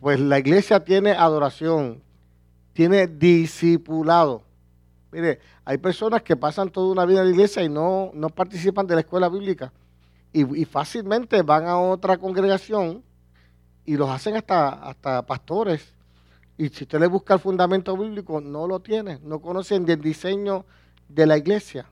[0.00, 2.02] Pues la iglesia tiene adoración,
[2.72, 4.42] tiene discipulado.
[5.10, 8.86] Mire, hay personas que pasan toda una vida en la iglesia y no, no participan
[8.86, 9.72] de la escuela bíblica.
[10.32, 13.02] Y, fácilmente van a otra congregación
[13.84, 15.94] y los hacen hasta, hasta pastores.
[16.56, 19.18] Y si usted le busca el fundamento bíblico, no lo tiene.
[19.22, 20.64] No conocen el diseño
[21.08, 21.86] de la iglesia.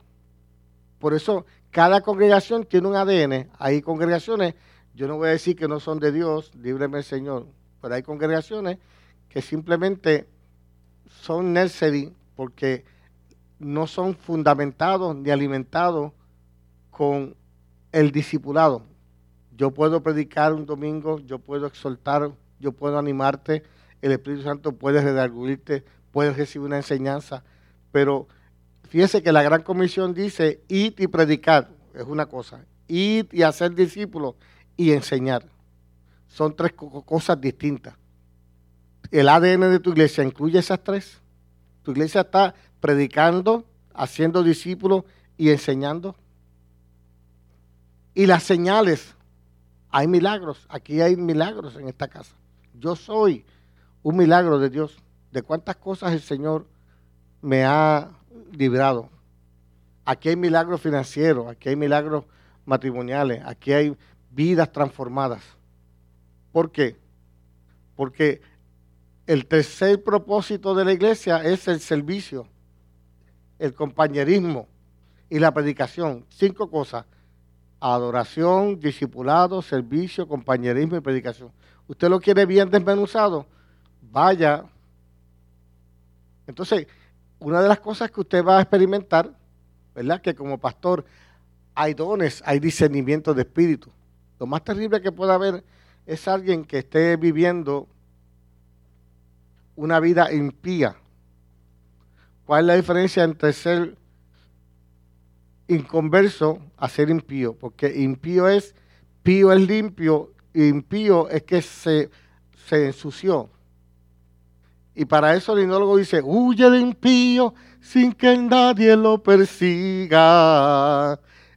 [0.99, 3.49] Por eso, cada congregación tiene un ADN.
[3.57, 4.53] Hay congregaciones,
[4.93, 7.47] yo no voy a decir que no son de Dios, líbreme el Señor,
[7.81, 8.77] pero hay congregaciones
[9.29, 10.27] que simplemente
[11.09, 12.85] son nursery porque
[13.59, 16.11] no son fundamentados ni alimentados
[16.91, 17.35] con
[17.91, 18.83] el discipulado.
[19.55, 23.63] Yo puedo predicar un domingo, yo puedo exhortar, yo puedo animarte,
[24.01, 27.43] el Espíritu Santo puede redarguirte, puede recibir una enseñanza,
[27.91, 28.27] pero
[28.83, 33.73] fíjese que la gran comisión dice ir y predicar, es una cosa, ir y hacer
[33.73, 34.35] discípulos
[34.75, 35.45] y enseñar.
[36.27, 37.95] Son tres cosas distintas.
[39.11, 41.21] El ADN de tu iglesia incluye esas tres.
[41.83, 45.03] Tu iglesia está predicando, haciendo discípulos
[45.37, 46.15] y enseñando.
[48.13, 49.15] Y las señales,
[49.89, 52.35] hay milagros, aquí hay milagros en esta casa.
[52.73, 53.45] Yo soy
[54.03, 54.97] un milagro de Dios.
[55.31, 56.65] De cuántas cosas el Señor
[57.41, 58.09] me ha
[58.51, 59.09] librado.
[60.05, 62.23] Aquí hay milagros financieros, aquí hay milagros
[62.65, 63.95] matrimoniales, aquí hay
[64.31, 65.43] vidas transformadas.
[66.57, 66.97] ¿Por qué?
[67.95, 68.41] Porque
[69.27, 72.47] el tercer propósito de la iglesia es el servicio
[73.59, 74.67] el compañerismo
[75.29, 76.25] y la predicación.
[76.29, 77.05] Cinco cosas.
[77.79, 81.51] Adoración, discipulado, servicio, compañerismo y predicación.
[81.87, 83.45] ¿Usted lo quiere bien desmenuzado?
[84.01, 84.65] Vaya.
[86.47, 86.87] Entonces,
[87.37, 89.31] una de las cosas que usted va a experimentar,
[89.93, 90.19] ¿verdad?
[90.19, 91.05] Que como pastor
[91.75, 93.91] hay dones, hay discernimiento de espíritu.
[94.39, 95.63] Lo más terrible que pueda haber
[96.07, 97.87] es alguien que esté viviendo
[99.75, 100.95] una vida impía,
[102.47, 103.97] ¿Cuál es la diferencia entre ser
[105.67, 107.57] inconverso a ser impío?
[107.57, 108.73] Porque impío es,
[109.21, 112.09] pío es limpio, impío es que se,
[112.65, 113.49] se ensució.
[114.95, 119.59] Y para eso el linólogo dice, huye el impío sin que nadie lo persiga.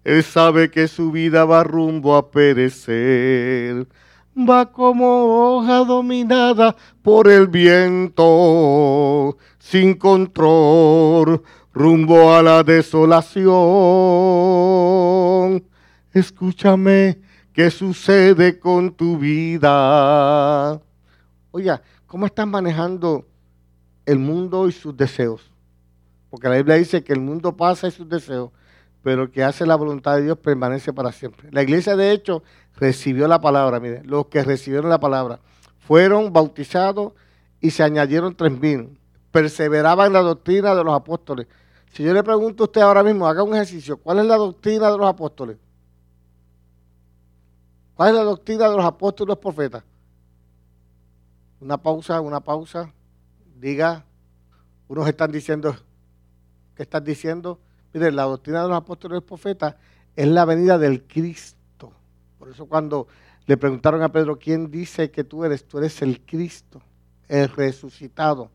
[0.03, 3.87] Él sabe que su vida va rumbo a perecer
[4.37, 13.51] va como hoja dominada por el viento, sin control, rumbo a la desolación.
[16.13, 17.21] Escúchame,
[17.53, 20.81] ¿qué sucede con tu vida?
[21.53, 23.27] Oiga, ¿cómo estás manejando
[24.07, 25.51] el mundo y sus deseos?
[26.31, 28.51] Porque la Biblia dice que el mundo pasa y sus deseos,
[29.03, 31.49] pero el que hace la voluntad de Dios permanece para siempre.
[31.53, 32.43] La iglesia, de hecho,
[32.77, 33.81] recibió la palabra.
[33.81, 35.41] Mire, los que recibieron la palabra
[35.79, 37.13] fueron bautizados
[37.61, 38.99] y se añadieron tres mil.
[39.33, 41.47] Perseveraban en la doctrina de los apóstoles.
[41.93, 44.91] Si yo le pregunto a usted ahora mismo, haga un ejercicio, ¿cuál es la doctrina
[44.91, 45.57] de los apóstoles?
[47.95, 49.83] ¿Cuál es la doctrina de los apóstoles y los profetas?
[51.61, 52.93] Una pausa, una pausa.
[53.57, 54.05] Diga,
[54.89, 55.77] unos están diciendo,
[56.75, 57.59] ¿qué están diciendo?
[57.93, 59.75] Mire, la doctrina de los apóstoles y profetas
[60.17, 61.93] es la venida del Cristo.
[62.39, 63.09] Por eso cuando
[63.47, 65.67] le preguntaron a Pedro, ¿quién dice que tú eres?
[65.67, 66.81] Tú eres el Cristo,
[67.29, 68.51] el resucitado.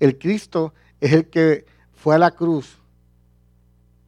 [0.00, 2.78] El Cristo es el que fue a la cruz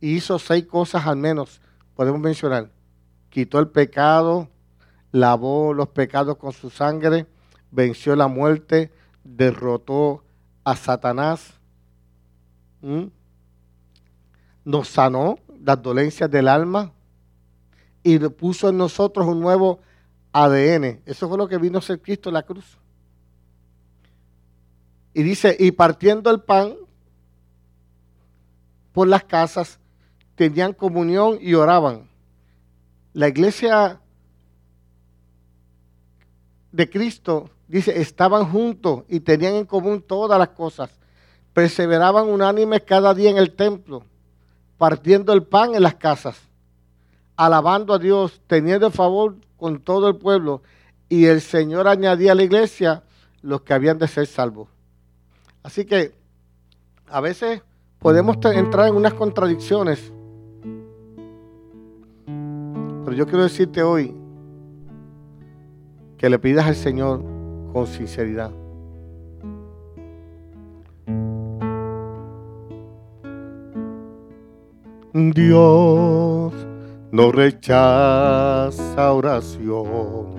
[0.01, 1.61] y hizo seis cosas al menos,
[1.95, 2.71] podemos mencionar.
[3.31, 4.49] Quitó el pecado,
[5.13, 7.27] lavó los pecados con su sangre,
[7.71, 10.23] venció la muerte, derrotó
[10.65, 11.55] a Satanás,
[14.65, 16.93] nos sanó las dolencias del alma
[18.03, 19.81] y puso en nosotros un nuevo
[20.33, 21.01] ADN.
[21.07, 22.79] Eso fue lo que vino a ser Cristo en la cruz.
[25.15, 26.75] Y dice, y partiendo el pan
[28.93, 29.79] por las casas,
[30.35, 32.09] tenían comunión y oraban.
[33.13, 34.01] La iglesia
[36.73, 40.91] de Cristo, dice, estaban juntos y tenían en común todas las cosas.
[41.53, 44.05] Perseveraban unánimes cada día en el templo,
[44.79, 46.41] partiendo el pan en las casas,
[47.37, 50.63] alabando a Dios, teniendo favor con todo el pueblo.
[51.09, 53.03] Y el Señor añadía a la iglesia
[53.43, 54.69] los que habían de ser salvos.
[55.63, 56.13] Así que
[57.09, 57.63] a veces
[57.99, 60.13] podemos entrar en unas contradicciones.
[62.27, 64.15] Pero yo quiero decirte hoy
[66.19, 67.23] que le pidas al Señor
[67.73, 68.64] con sinceridad.
[75.15, 76.53] Dios
[77.13, 80.35] no rechaza oración.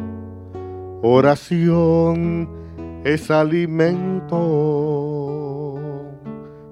[1.01, 2.49] Oración
[3.05, 4.35] es alimento.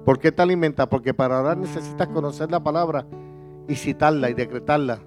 [0.04, 0.86] ¿Por qué te alimenta?
[0.86, 3.06] Porque para orar necesitas conocer la palabra
[3.68, 4.98] y citarla y decretarla.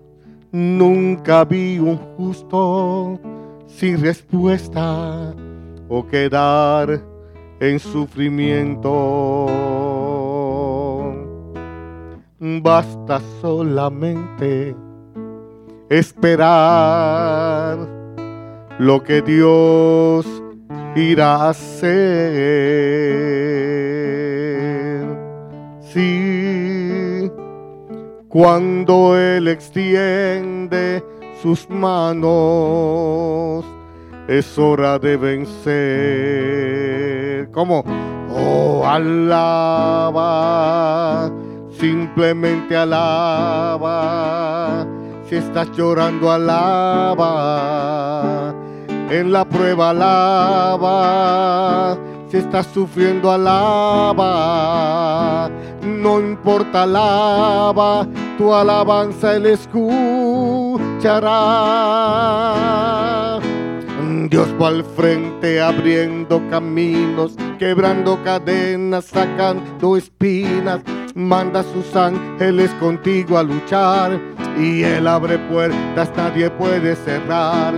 [0.52, 3.20] Nunca vi un justo
[3.68, 5.36] sin respuesta
[5.88, 7.00] o quedar
[7.60, 9.46] en sufrimiento.
[12.40, 14.76] Basta solamente
[15.90, 17.80] esperar
[18.78, 20.28] lo que Dios
[20.96, 21.98] irá a hacer.
[25.82, 27.32] Sí,
[28.28, 31.04] cuando Él extiende
[31.42, 33.66] sus manos,
[34.28, 35.68] es hora de vencer.
[37.52, 37.84] ¿Cómo?
[38.30, 40.22] Oh, alaba,
[41.80, 44.86] simplemente alaba.
[45.30, 47.24] Si estás llorando, alaba.
[49.10, 51.98] En la prueba, alaba.
[52.30, 55.50] Si estás sufriendo, alaba.
[55.82, 58.06] No importa, alaba.
[58.38, 60.78] Tu alabanza Él escuchará.
[64.30, 70.82] Dios va al frente abriendo caminos, quebrando cadenas, sacando espinas.
[71.16, 74.20] Manda a sus ángeles contigo a luchar
[74.60, 77.74] y Él abre puertas, nadie puede cerrar.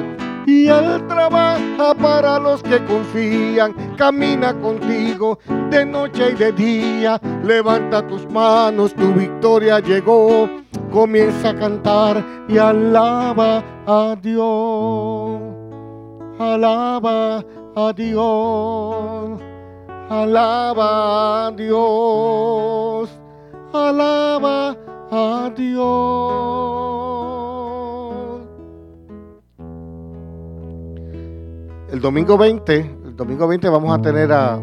[0.47, 5.37] Y Él trabaja para los que confían, camina contigo
[5.69, 7.21] de noche y de día.
[7.43, 10.49] Levanta tus manos, tu victoria llegó.
[10.91, 15.58] Comienza a cantar y alaba a Dios.
[16.39, 17.43] Alaba
[17.75, 19.41] a Dios.
[20.09, 23.09] Alaba a Dios.
[23.73, 24.77] Alaba
[25.11, 25.79] a Dios.
[31.91, 34.59] El domingo 20, el domingo 20 vamos a tener a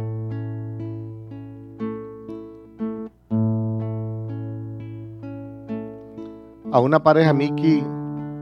[6.81, 7.85] una pareja Mickey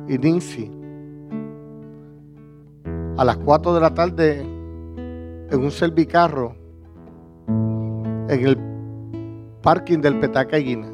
[0.08, 0.73] y Nancy
[3.16, 6.56] a las 4 de la tarde en un servicarro
[7.46, 8.58] en el
[9.62, 10.88] parking del Petaca Guina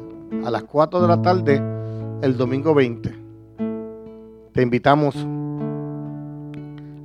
[0.45, 1.61] a las 4 de la tarde
[2.21, 3.15] el domingo 20.
[4.53, 5.15] Te invitamos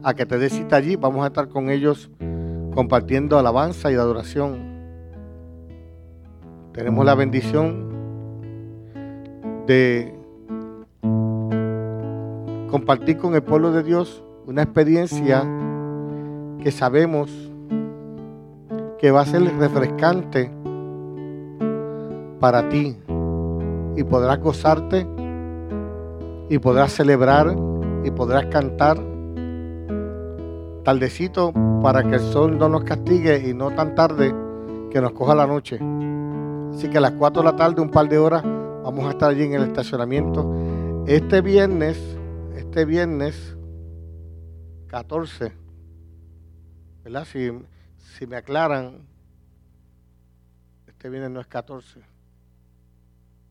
[0.02, 0.96] a que te des allí.
[0.96, 2.10] Vamos a estar con ellos
[2.74, 4.76] compartiendo alabanza y adoración.
[6.72, 7.88] Tenemos la bendición
[9.66, 10.14] de
[12.70, 15.44] compartir con el pueblo de Dios una experiencia
[16.62, 17.30] que sabemos
[18.98, 20.50] que va a ser refrescante
[22.38, 22.96] para ti
[23.96, 25.06] y podrás gozarte
[26.48, 27.56] y podrás celebrar
[28.04, 28.98] y podrás cantar
[30.84, 34.32] tardecito para que el sol no nos castigue y no tan tarde
[34.92, 35.80] que nos coja la noche.
[36.72, 39.30] Así que a las 4 de la tarde, un par de horas, vamos a estar
[39.30, 40.48] allí en el estacionamiento.
[41.08, 41.98] Este viernes,
[42.54, 43.55] este viernes
[44.88, 45.52] 14,
[47.04, 47.24] ¿verdad?
[47.24, 47.50] Si,
[47.98, 49.06] si me aclaran,
[50.86, 52.00] este viernes no es 14,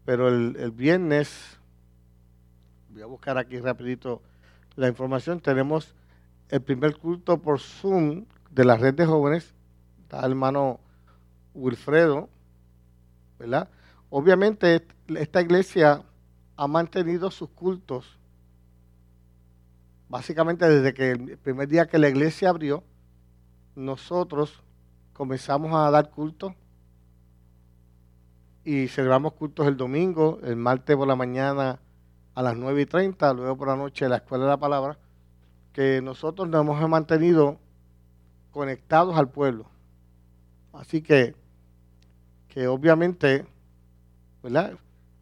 [0.06, 1.58] pero el, el viernes,
[2.90, 4.22] voy a buscar aquí rapidito
[4.76, 5.94] la información, tenemos
[6.50, 9.54] el primer culto por Zoom de la red de jóvenes,
[10.04, 10.80] está el hermano
[11.54, 12.30] Wilfredo,
[13.40, 13.70] ¿verdad?
[14.10, 16.04] Obviamente esta iglesia
[16.56, 18.18] ha mantenido sus cultos
[20.16, 22.86] básicamente desde que el primer día que la iglesia abrió,
[23.76, 24.64] nosotros
[25.12, 26.56] comenzamos a dar culto
[28.64, 31.80] y celebramos cultos el domingo, el martes por la mañana
[32.34, 34.98] a las 9 y 30, luego por la noche la escuela de la palabra,
[35.74, 37.60] que nosotros nos hemos mantenido
[38.52, 39.66] conectados al pueblo.
[40.72, 41.36] Así que,
[42.48, 43.46] que obviamente,
[44.42, 44.78] ¿verdad?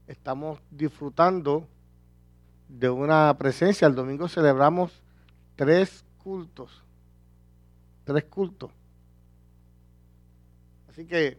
[0.05, 1.67] Estamos disfrutando
[2.79, 3.87] de una presencia.
[3.87, 4.91] El domingo celebramos
[5.55, 6.83] tres cultos.
[8.03, 8.71] Tres cultos.
[10.89, 11.37] Así que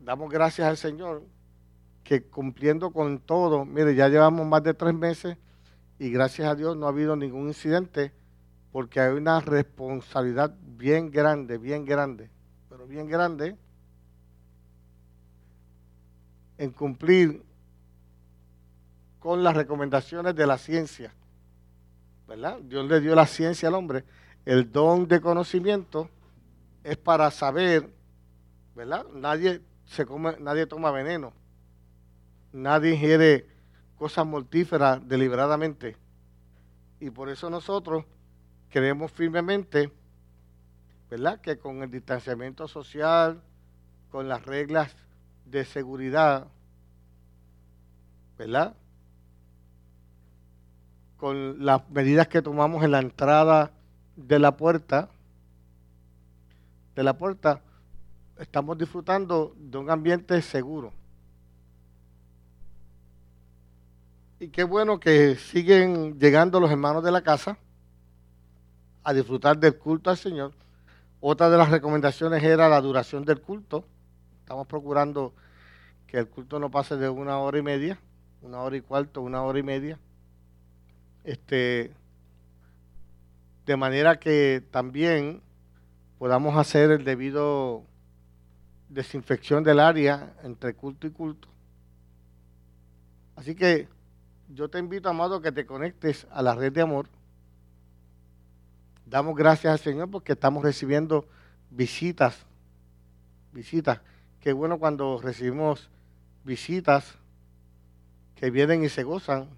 [0.00, 1.22] damos gracias al Señor
[2.02, 5.36] que cumpliendo con todo, mire, ya llevamos más de tres meses
[5.98, 8.12] y gracias a Dios no ha habido ningún incidente
[8.72, 12.30] porque hay una responsabilidad bien grande, bien grande,
[12.68, 13.56] pero bien grande
[16.58, 17.42] en cumplir
[19.20, 21.12] con las recomendaciones de la ciencia.
[22.26, 22.58] ¿Verdad?
[22.62, 24.04] Dios le dio la ciencia al hombre.
[24.44, 26.08] El don de conocimiento
[26.82, 27.88] es para saber,
[28.74, 29.06] ¿verdad?
[29.14, 31.32] Nadie se come, nadie toma veneno.
[32.52, 33.46] Nadie ingiere
[33.96, 35.96] cosas mortíferas deliberadamente.
[36.98, 38.04] Y por eso nosotros
[38.70, 39.92] creemos firmemente,
[41.10, 41.40] ¿verdad?
[41.40, 43.42] Que con el distanciamiento social,
[44.10, 44.96] con las reglas
[45.44, 46.46] de seguridad,
[48.38, 48.74] ¿verdad?
[51.20, 53.72] Con las medidas que tomamos en la entrada
[54.16, 55.10] de la puerta,
[56.96, 57.60] de la puerta,
[58.38, 60.94] estamos disfrutando de un ambiente seguro.
[64.38, 67.58] Y qué bueno que siguen llegando los hermanos de la casa
[69.04, 70.54] a disfrutar del culto al Señor.
[71.20, 73.84] Otra de las recomendaciones era la duración del culto.
[74.38, 75.34] Estamos procurando
[76.06, 78.00] que el culto no pase de una hora y media,
[78.40, 79.98] una hora y cuarto, una hora y media
[81.24, 81.92] este,
[83.66, 85.42] de manera que también
[86.18, 87.84] podamos hacer el debido
[88.88, 91.48] desinfección del área entre culto y culto.
[93.36, 93.88] Así que
[94.52, 97.06] yo te invito, amado, que te conectes a la red de amor.
[99.06, 101.26] Damos gracias al Señor porque estamos recibiendo
[101.70, 102.44] visitas,
[103.52, 104.00] visitas.
[104.40, 105.88] Qué bueno cuando recibimos
[106.44, 107.16] visitas
[108.34, 109.48] que vienen y se gozan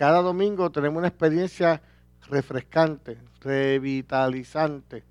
[0.00, 1.82] cada domingo tenemos una experiencia
[2.30, 5.04] refrescante, revitalizante.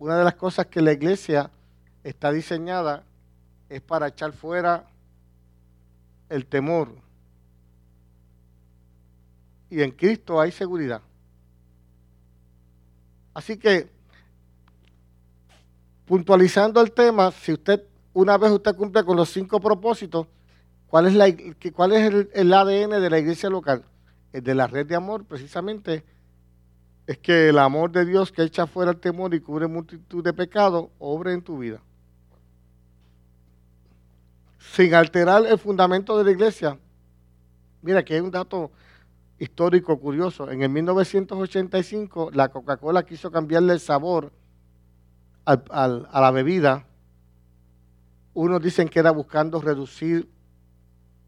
[0.00, 1.52] Una de las cosas que la iglesia
[2.02, 3.04] está diseñada
[3.68, 4.88] es para echar fuera
[6.28, 6.96] el temor.
[9.70, 11.00] Y en Cristo hay seguridad.
[13.34, 13.88] Así que,
[16.06, 20.26] puntualizando el tema, si usted, una vez usted cumple con los cinco propósitos,
[20.88, 21.26] ¿Cuál es, la,
[21.72, 23.84] cuál es el, ADN de la iglesia local?
[24.32, 26.04] El de la red de amor, precisamente,
[27.06, 30.32] es que el amor de Dios que echa fuera el temor y cubre multitud de
[30.32, 31.80] pecados, obre en tu vida.
[34.58, 36.78] Sin alterar el fundamento de la iglesia.
[37.82, 38.70] Mira, que hay un dato
[39.38, 40.50] histórico curioso.
[40.50, 44.32] En el 1985, la Coca-Cola quiso cambiarle el sabor
[45.44, 46.86] a la bebida.
[48.32, 50.28] Unos dicen que era buscando reducir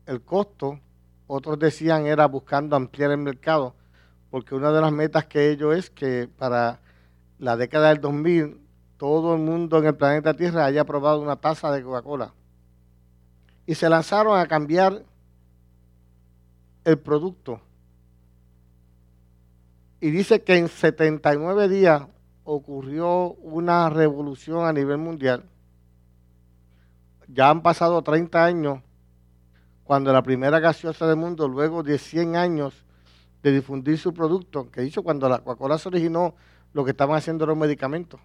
[0.06, 0.80] el costo,
[1.26, 3.74] otros decían era buscando ampliar el mercado,
[4.30, 6.80] porque una de las metas que ellos es que para
[7.38, 8.60] la década del 2000
[8.96, 12.32] todo el mundo en el planeta Tierra haya probado una taza de Coca-Cola.
[13.66, 15.02] Y se lanzaron a cambiar
[16.84, 17.60] el producto.
[20.00, 22.06] Y dice que en 79 días
[22.44, 25.44] ocurrió una revolución a nivel mundial.
[27.28, 28.80] Ya han pasado 30 años
[29.86, 32.84] cuando la primera gaseosa del mundo, luego de 100 años
[33.42, 36.34] de difundir su producto, que hizo cuando la Coca-Cola se originó,
[36.72, 38.20] lo que estaban haciendo los medicamentos.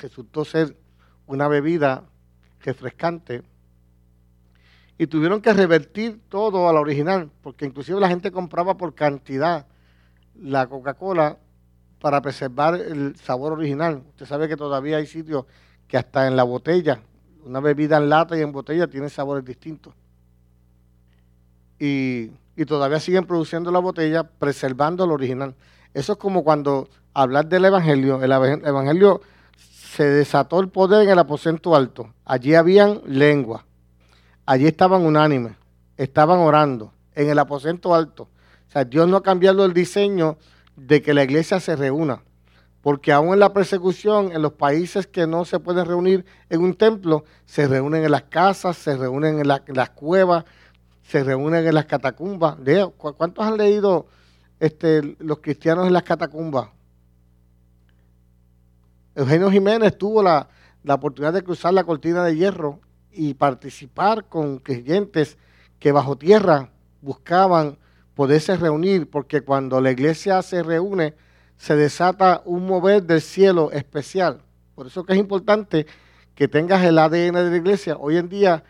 [0.00, 0.76] resultó ser
[1.26, 2.04] una bebida
[2.60, 3.42] refrescante.
[4.96, 9.66] Y tuvieron que revertir todo a la original, porque inclusive la gente compraba por cantidad
[10.34, 11.38] la Coca-Cola
[12.00, 14.02] para preservar el sabor original.
[14.08, 15.44] Usted sabe que todavía hay sitios
[15.86, 17.02] que hasta en la botella,
[17.44, 19.94] una bebida en lata y en botella tiene sabores distintos.
[21.80, 22.30] Y,
[22.66, 25.54] todavía siguen produciendo la botella, preservando lo original.
[25.94, 29.22] Eso es como cuando hablar del Evangelio, el Evangelio
[29.56, 32.12] se desató el poder en el aposento alto.
[32.24, 33.64] Allí habían lengua.
[34.46, 35.54] Allí estaban unánimes.
[35.96, 38.28] Estaban orando en el aposento alto.
[38.68, 40.38] O sea, Dios no ha cambiado el diseño
[40.76, 42.22] de que la iglesia se reúna.
[42.82, 46.74] Porque aún en la persecución, en los países que no se pueden reunir en un
[46.74, 50.44] templo, se reúnen en las casas, se reúnen en, las cuevas,
[51.10, 52.56] se reúnen en las catacumbas.
[52.96, 54.06] ¿Cuántos han leído
[54.60, 56.68] este, los cristianos en las catacumbas?
[59.16, 60.48] Eugenio Jiménez tuvo la,
[60.88, 62.78] oportunidad de cruzar la cortina de hierro
[63.10, 65.36] y participar con creyentes
[65.80, 66.70] que bajo tierra
[67.02, 67.76] buscaban
[68.14, 71.14] poderse reunir, porque cuando la iglesia se reúne,
[71.56, 74.42] se desata un mover del cielo especial.
[74.76, 75.86] Por eso que es importante
[76.36, 77.96] que tengas el ADN de la iglesia.
[77.98, 78.62] Hoy en día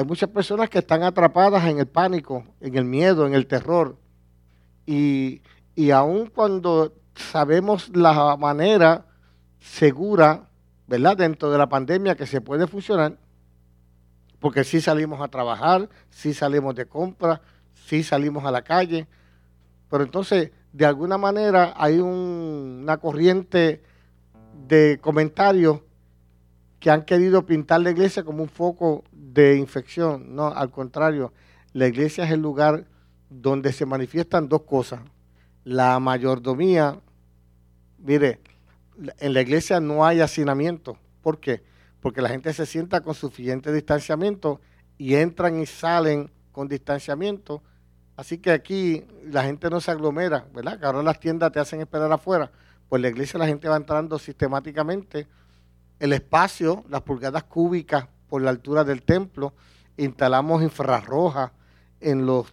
[0.00, 3.98] hay muchas personas que están atrapadas en el pánico, en el miedo, en el terror.
[4.86, 5.42] Y,
[5.74, 9.04] y aun cuando sabemos la manera
[9.58, 10.48] segura,
[10.86, 11.18] ¿verdad?
[11.18, 13.18] Dentro de la pandemia que se puede funcionar,
[14.38, 17.42] porque sí salimos a trabajar, sí salimos de compra,
[17.74, 19.06] sí salimos a la calle,
[19.90, 23.82] pero entonces de alguna manera hay una corriente
[24.66, 25.80] de comentarios
[26.78, 30.34] que han querido pintar la iglesia como un foco de infección.
[30.34, 31.32] No, al contrario,
[31.72, 32.86] la iglesia es el lugar
[33.28, 35.00] donde se manifiestan dos cosas.
[35.64, 37.00] La mayordomía,
[37.98, 38.40] mire,
[39.18, 40.98] en la iglesia no hay hacinamiento.
[41.22, 41.62] ¿Por qué?
[42.00, 44.60] Porque la gente se sienta con suficiente distanciamiento
[44.98, 47.62] y entran y salen con distanciamiento.
[48.16, 50.78] Así que aquí la gente no se aglomera, ¿verdad?
[50.78, 52.50] Que ahora las tiendas te hacen esperar afuera.
[52.88, 55.26] Pues la iglesia la gente va entrando sistemáticamente.
[55.98, 59.52] El espacio, las pulgadas cúbicas por la altura del templo,
[59.96, 61.50] instalamos infrarrojas
[62.00, 62.46] en los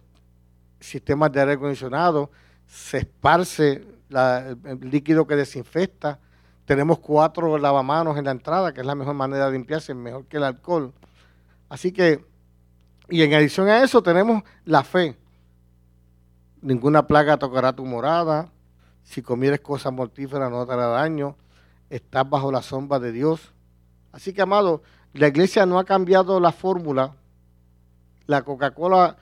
[0.80, 2.30] sistemas de aire acondicionado,
[2.66, 6.18] se esparce el líquido que desinfecta,
[6.68, 10.36] tenemos cuatro lavamanos en la entrada, que es la mejor manera de limpiarse, mejor que
[10.36, 10.92] el alcohol.
[11.70, 12.22] Así que,
[13.08, 15.16] y en adición a eso tenemos la fe.
[16.60, 18.50] Ninguna plaga tocará tu morada.
[19.02, 21.36] Si comieres cosas mortíferas no te hará daño.
[21.88, 23.54] Estás bajo la sombra de Dios.
[24.12, 24.82] Así que, amado,
[25.14, 27.14] la iglesia no ha cambiado la fórmula.
[28.26, 29.16] La Coca-Cola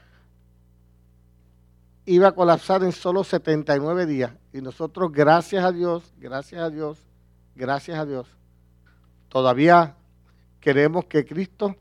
[2.07, 4.32] iba a colapsar en solo 79 días.
[4.53, 6.99] Y nosotros, gracias a Dios, gracias a Dios,
[7.55, 8.26] gracias a Dios,
[9.28, 9.97] todavía
[10.61, 11.76] queremos que Cristo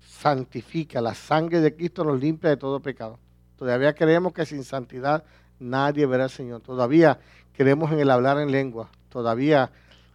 [0.00, 3.18] santifica, la sangre de Cristo nos limpia de todo pecado.
[3.56, 5.24] Todavía creemos que sin santidad
[5.58, 6.60] nadie verá al Señor.
[6.60, 7.18] Todavía
[7.52, 8.90] creemos en el hablar en lengua.
[9.08, 9.70] Todavía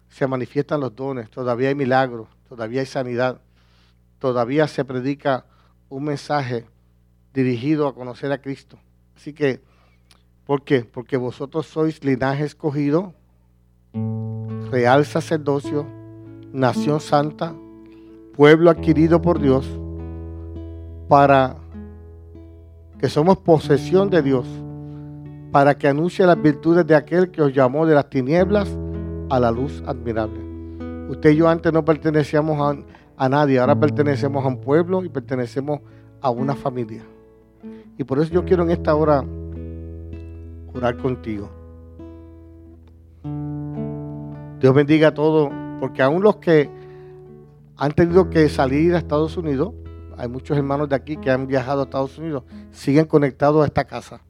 [0.10, 1.30] se manifiestan los dones.
[1.30, 2.28] Todavía hay milagros.
[2.52, 3.40] Todavía hay sanidad.
[4.20, 5.46] Todavía se predica
[5.88, 6.66] un mensaje
[7.34, 8.78] dirigido a conocer a Cristo.
[9.16, 9.62] Así que,
[10.46, 10.84] ¿por qué?
[10.84, 13.14] Porque vosotros sois linaje escogido,
[14.70, 15.88] real sacerdocio,
[16.52, 17.56] nación santa,
[18.36, 19.66] pueblo adquirido por Dios,
[21.08, 21.56] para
[23.00, 24.46] que somos posesión de Dios,
[25.54, 28.68] para que anuncie las virtudes de aquel que os llamó de las tinieblas
[29.30, 30.51] a la luz admirable.
[31.12, 32.82] Usted y yo antes no pertenecíamos a,
[33.18, 35.82] a nadie, ahora pertenecemos a un pueblo y pertenecemos
[36.22, 37.04] a una familia.
[37.98, 39.26] Y por eso yo quiero en esta hora
[40.74, 41.50] orar contigo.
[44.62, 45.52] Dios bendiga a todos,
[45.82, 46.70] porque aún los que
[47.76, 49.74] han tenido que salir a Estados Unidos,
[50.16, 53.84] hay muchos hermanos de aquí que han viajado a Estados Unidos, siguen conectados a esta
[53.84, 54.22] casa.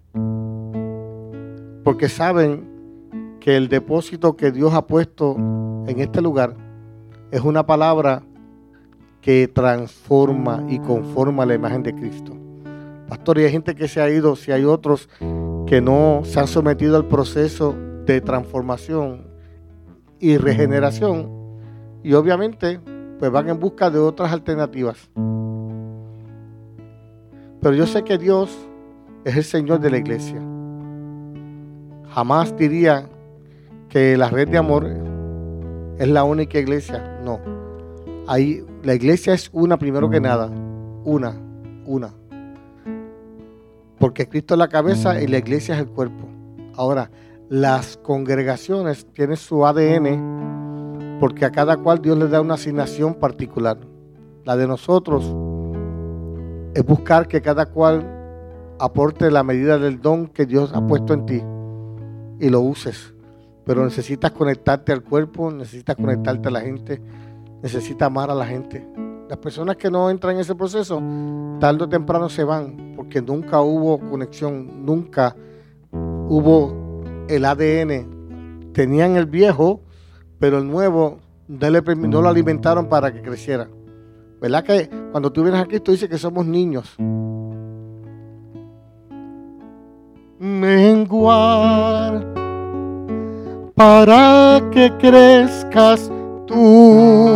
[1.83, 5.35] Porque saben que el depósito que Dios ha puesto
[5.85, 6.70] en este lugar
[7.31, 8.23] es una palabra
[9.21, 12.33] que transforma y conforma la imagen de Cristo.
[13.07, 15.09] Pastor, y hay gente que se ha ido, si hay otros
[15.65, 17.75] que no se han sometido al proceso
[18.05, 19.27] de transformación
[20.19, 21.29] y regeneración.
[22.03, 22.79] Y obviamente,
[23.19, 25.09] pues van en busca de otras alternativas.
[27.61, 28.49] Pero yo sé que Dios
[29.23, 30.41] es el Señor de la iglesia.
[32.09, 33.07] Jamás diría
[33.87, 34.87] que la red de amor
[35.99, 37.10] es la única iglesia.
[37.23, 37.39] No.
[38.27, 40.47] Ahí, la iglesia es una primero que nada.
[41.03, 41.35] Una,
[41.85, 42.13] una.
[43.99, 46.27] Porque Cristo es la cabeza y la iglesia es el cuerpo.
[46.75, 47.11] Ahora,
[47.49, 53.77] las congregaciones tienen su ADN porque a cada cual Dios le da una asignación particular.
[54.43, 55.23] La de nosotros
[56.73, 58.07] es buscar que cada cual
[58.79, 61.43] aporte la medida del don que Dios ha puesto en ti
[62.39, 63.10] y lo uses.
[63.65, 67.01] Pero necesitas conectarte al cuerpo, necesitas conectarte a la gente.
[67.61, 68.87] necesita amar a la gente.
[69.29, 71.01] Las personas que no entran en ese proceso,
[71.59, 75.35] tarde o temprano se van, porque nunca hubo conexión, nunca
[75.91, 78.71] hubo el ADN.
[78.73, 79.81] Tenían el viejo,
[80.39, 83.69] pero el nuevo no, le, no lo alimentaron para que creciera.
[84.41, 86.95] ¿Verdad que cuando tú vienes aquí tú dices que somos niños?
[90.39, 91.80] Menguar
[93.75, 96.11] para que crezcas
[96.47, 97.31] tú.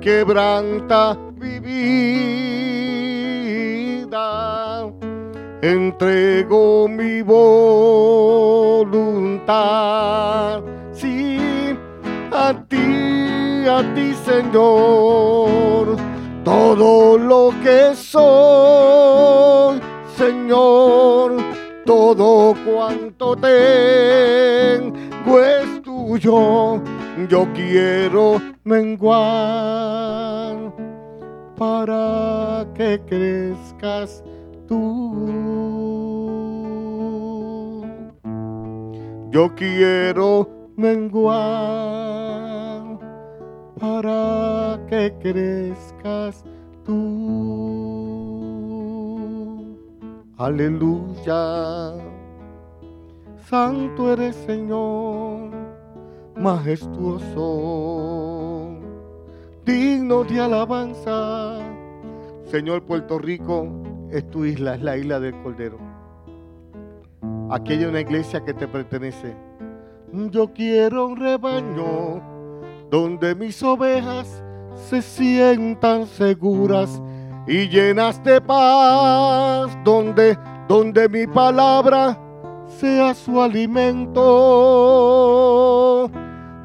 [0.00, 2.08] quebranta mi vida
[5.62, 7.40] entrego mi voluntad,
[10.92, 11.76] sí,
[12.30, 15.96] a ti, a ti Señor,
[16.44, 19.80] todo lo que soy,
[20.16, 21.36] Señor,
[21.84, 26.80] todo cuanto tengo es tuyo,
[27.28, 30.56] yo quiero menguar
[31.56, 34.22] para que crezcas
[34.68, 35.48] tú.
[39.30, 42.18] Yo quiero menguar
[43.80, 46.44] para que crezcas
[46.84, 47.28] tú.
[50.36, 51.94] Aleluya.
[53.48, 55.50] Santo eres Señor,
[56.36, 57.46] majestuoso,
[59.64, 61.58] digno de alabanza.
[62.44, 63.68] Señor Puerto Rico,
[64.10, 65.78] es tu isla, es la isla del Cordero.
[67.50, 69.34] Aquí hay una iglesia que te pertenece.
[70.30, 72.22] Yo quiero un rebaño
[72.90, 74.42] donde mis ovejas
[74.74, 77.02] se sientan seguras
[77.46, 80.38] y llenas de paz, donde,
[80.68, 82.18] donde mi palabra
[82.66, 84.20] sea su alimento.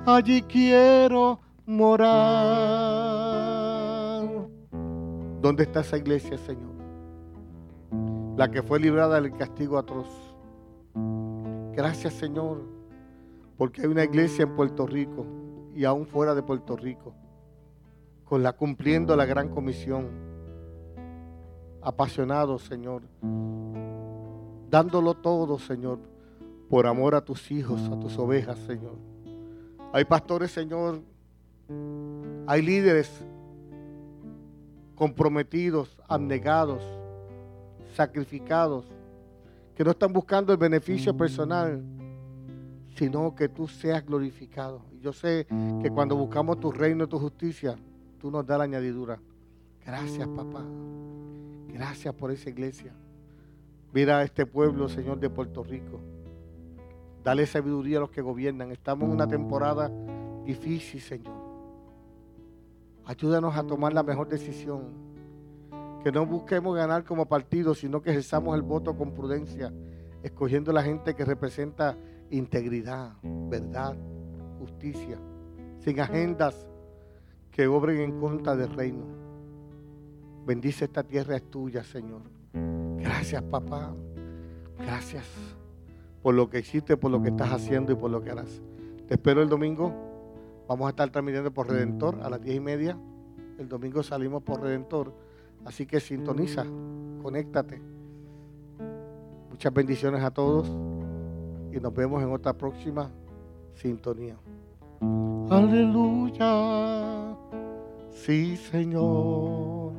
[0.06, 2.14] Allí quiero morar.
[5.42, 6.73] ¿Dónde está esa iglesia, Señor?
[8.36, 10.08] La que fue librada del castigo atroz.
[11.74, 12.64] Gracias Señor,
[13.58, 15.26] porque hay una iglesia en Puerto Rico
[15.76, 17.14] y aún fuera de Puerto Rico,
[18.26, 20.34] con la cumpliendo la gran comisión.
[21.82, 23.02] Apasionado, Señor,
[24.70, 26.00] dándolo todo, Señor,
[26.70, 28.96] por amor a tus hijos, a tus ovejas, Señor.
[29.92, 31.02] Hay pastores, Señor,
[32.48, 33.12] hay líderes
[34.96, 36.84] comprometidos, abnegados,
[37.94, 38.86] sacrificados,
[39.76, 41.84] que no están buscando el beneficio personal,
[42.96, 44.82] sino que tú seas glorificado.
[45.02, 45.48] Yo sé
[45.82, 47.76] que cuando buscamos tu reino tu justicia,
[48.20, 49.20] tú nos das la añadidura.
[49.86, 50.64] Gracias, papá.
[51.68, 52.94] Gracias por esa iglesia.
[53.94, 56.00] Mira a este pueblo, Señor, de Puerto Rico.
[57.24, 58.72] Dale sabiduría a los que gobiernan.
[58.72, 59.92] Estamos en una temporada
[60.46, 61.36] difícil, Señor.
[63.06, 65.13] Ayúdanos a tomar la mejor decisión
[66.04, 69.74] que no busquemos ganar como partido, sino que ejerzamos el voto con prudencia,
[70.22, 71.98] escogiendo la gente que representa
[72.30, 73.96] integridad, verdad,
[74.60, 75.18] justicia,
[75.80, 76.68] sin agendas
[77.52, 79.06] que obren en contra del reino.
[80.46, 82.22] Bendice esta tierra, es tuya, Señor.
[82.98, 83.96] Gracias, papá.
[84.78, 85.26] Gracias
[86.22, 88.62] por lo que hiciste, por lo que estás haciendo y por lo que harás.
[89.08, 89.94] Te espero el domingo.
[90.68, 92.98] Vamos a estar transmitiendo por Redentor a las diez y media.
[93.58, 95.14] El domingo salimos por Redentor
[95.66, 96.66] Así que sintoniza,
[97.22, 97.82] conéctate.
[99.50, 100.68] Muchas bendiciones a todos
[101.72, 103.12] y nos vemos en otra próxima
[103.76, 104.36] sintonía.
[105.50, 107.36] Aleluya,
[108.12, 109.94] sí Señor.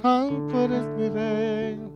[0.00, 1.89] Santo eres mi rey.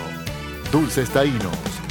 [0.72, 1.83] Dulces Taínos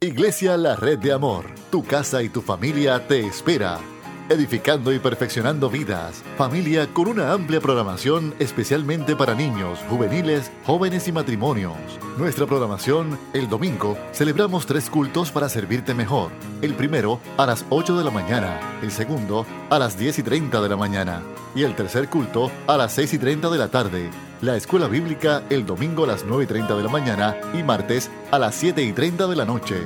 [0.00, 3.80] Iglesia La Red de Amor, tu casa y tu familia te espera.
[4.28, 6.22] Edificando y perfeccionando vidas.
[6.36, 11.76] Familia con una amplia programación especialmente para niños, juveniles, jóvenes y matrimonios.
[12.16, 16.30] Nuestra programación, el domingo, celebramos tres cultos para servirte mejor.
[16.62, 20.60] El primero a las 8 de la mañana, el segundo a las 10 y 30
[20.60, 21.22] de la mañana
[21.54, 24.10] y el tercer culto a las 6 y 30 de la tarde.
[24.42, 28.10] La escuela bíblica el domingo a las 9 y 30 de la mañana y martes
[28.30, 29.76] a las 7 y 30 de la noche.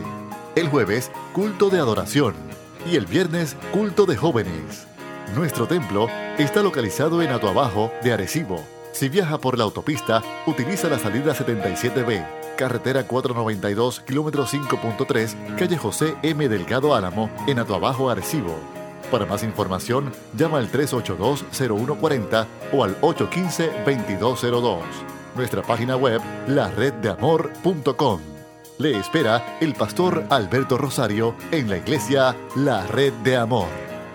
[0.57, 2.50] El jueves, culto de adoración
[2.87, 4.87] y el viernes, culto de jóvenes.
[5.35, 6.09] Nuestro templo
[6.39, 8.63] está localizado en Atuabajo de Arecibo.
[8.93, 16.17] Si viaja por la autopista, utiliza la salida 77B, carretera 492, kilómetro 5.3, calle José
[16.23, 16.49] M.
[16.49, 18.59] Delgado Álamo, en Atuabajo, Arecibo.
[19.11, 24.81] Para más información, llama al 382-0140 o al 815-2202.
[25.37, 28.30] Nuestra página web, lareddeamor.com.
[28.81, 33.69] Le espera el pastor Alberto Rosario en la iglesia La Red de Amor.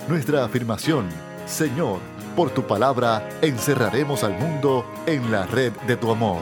[0.07, 1.07] Nuestra afirmación,
[1.45, 1.99] Señor,
[2.35, 6.41] por tu palabra encerraremos al mundo en la red de tu amor.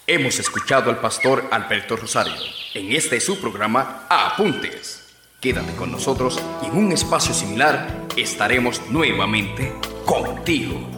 [0.08, 2.36] Hemos escuchado al pastor Alberto Rosario
[2.74, 4.95] en este su programa Apuntes.
[5.40, 9.72] Quédate con nosotros y en un espacio similar estaremos nuevamente
[10.06, 10.95] contigo.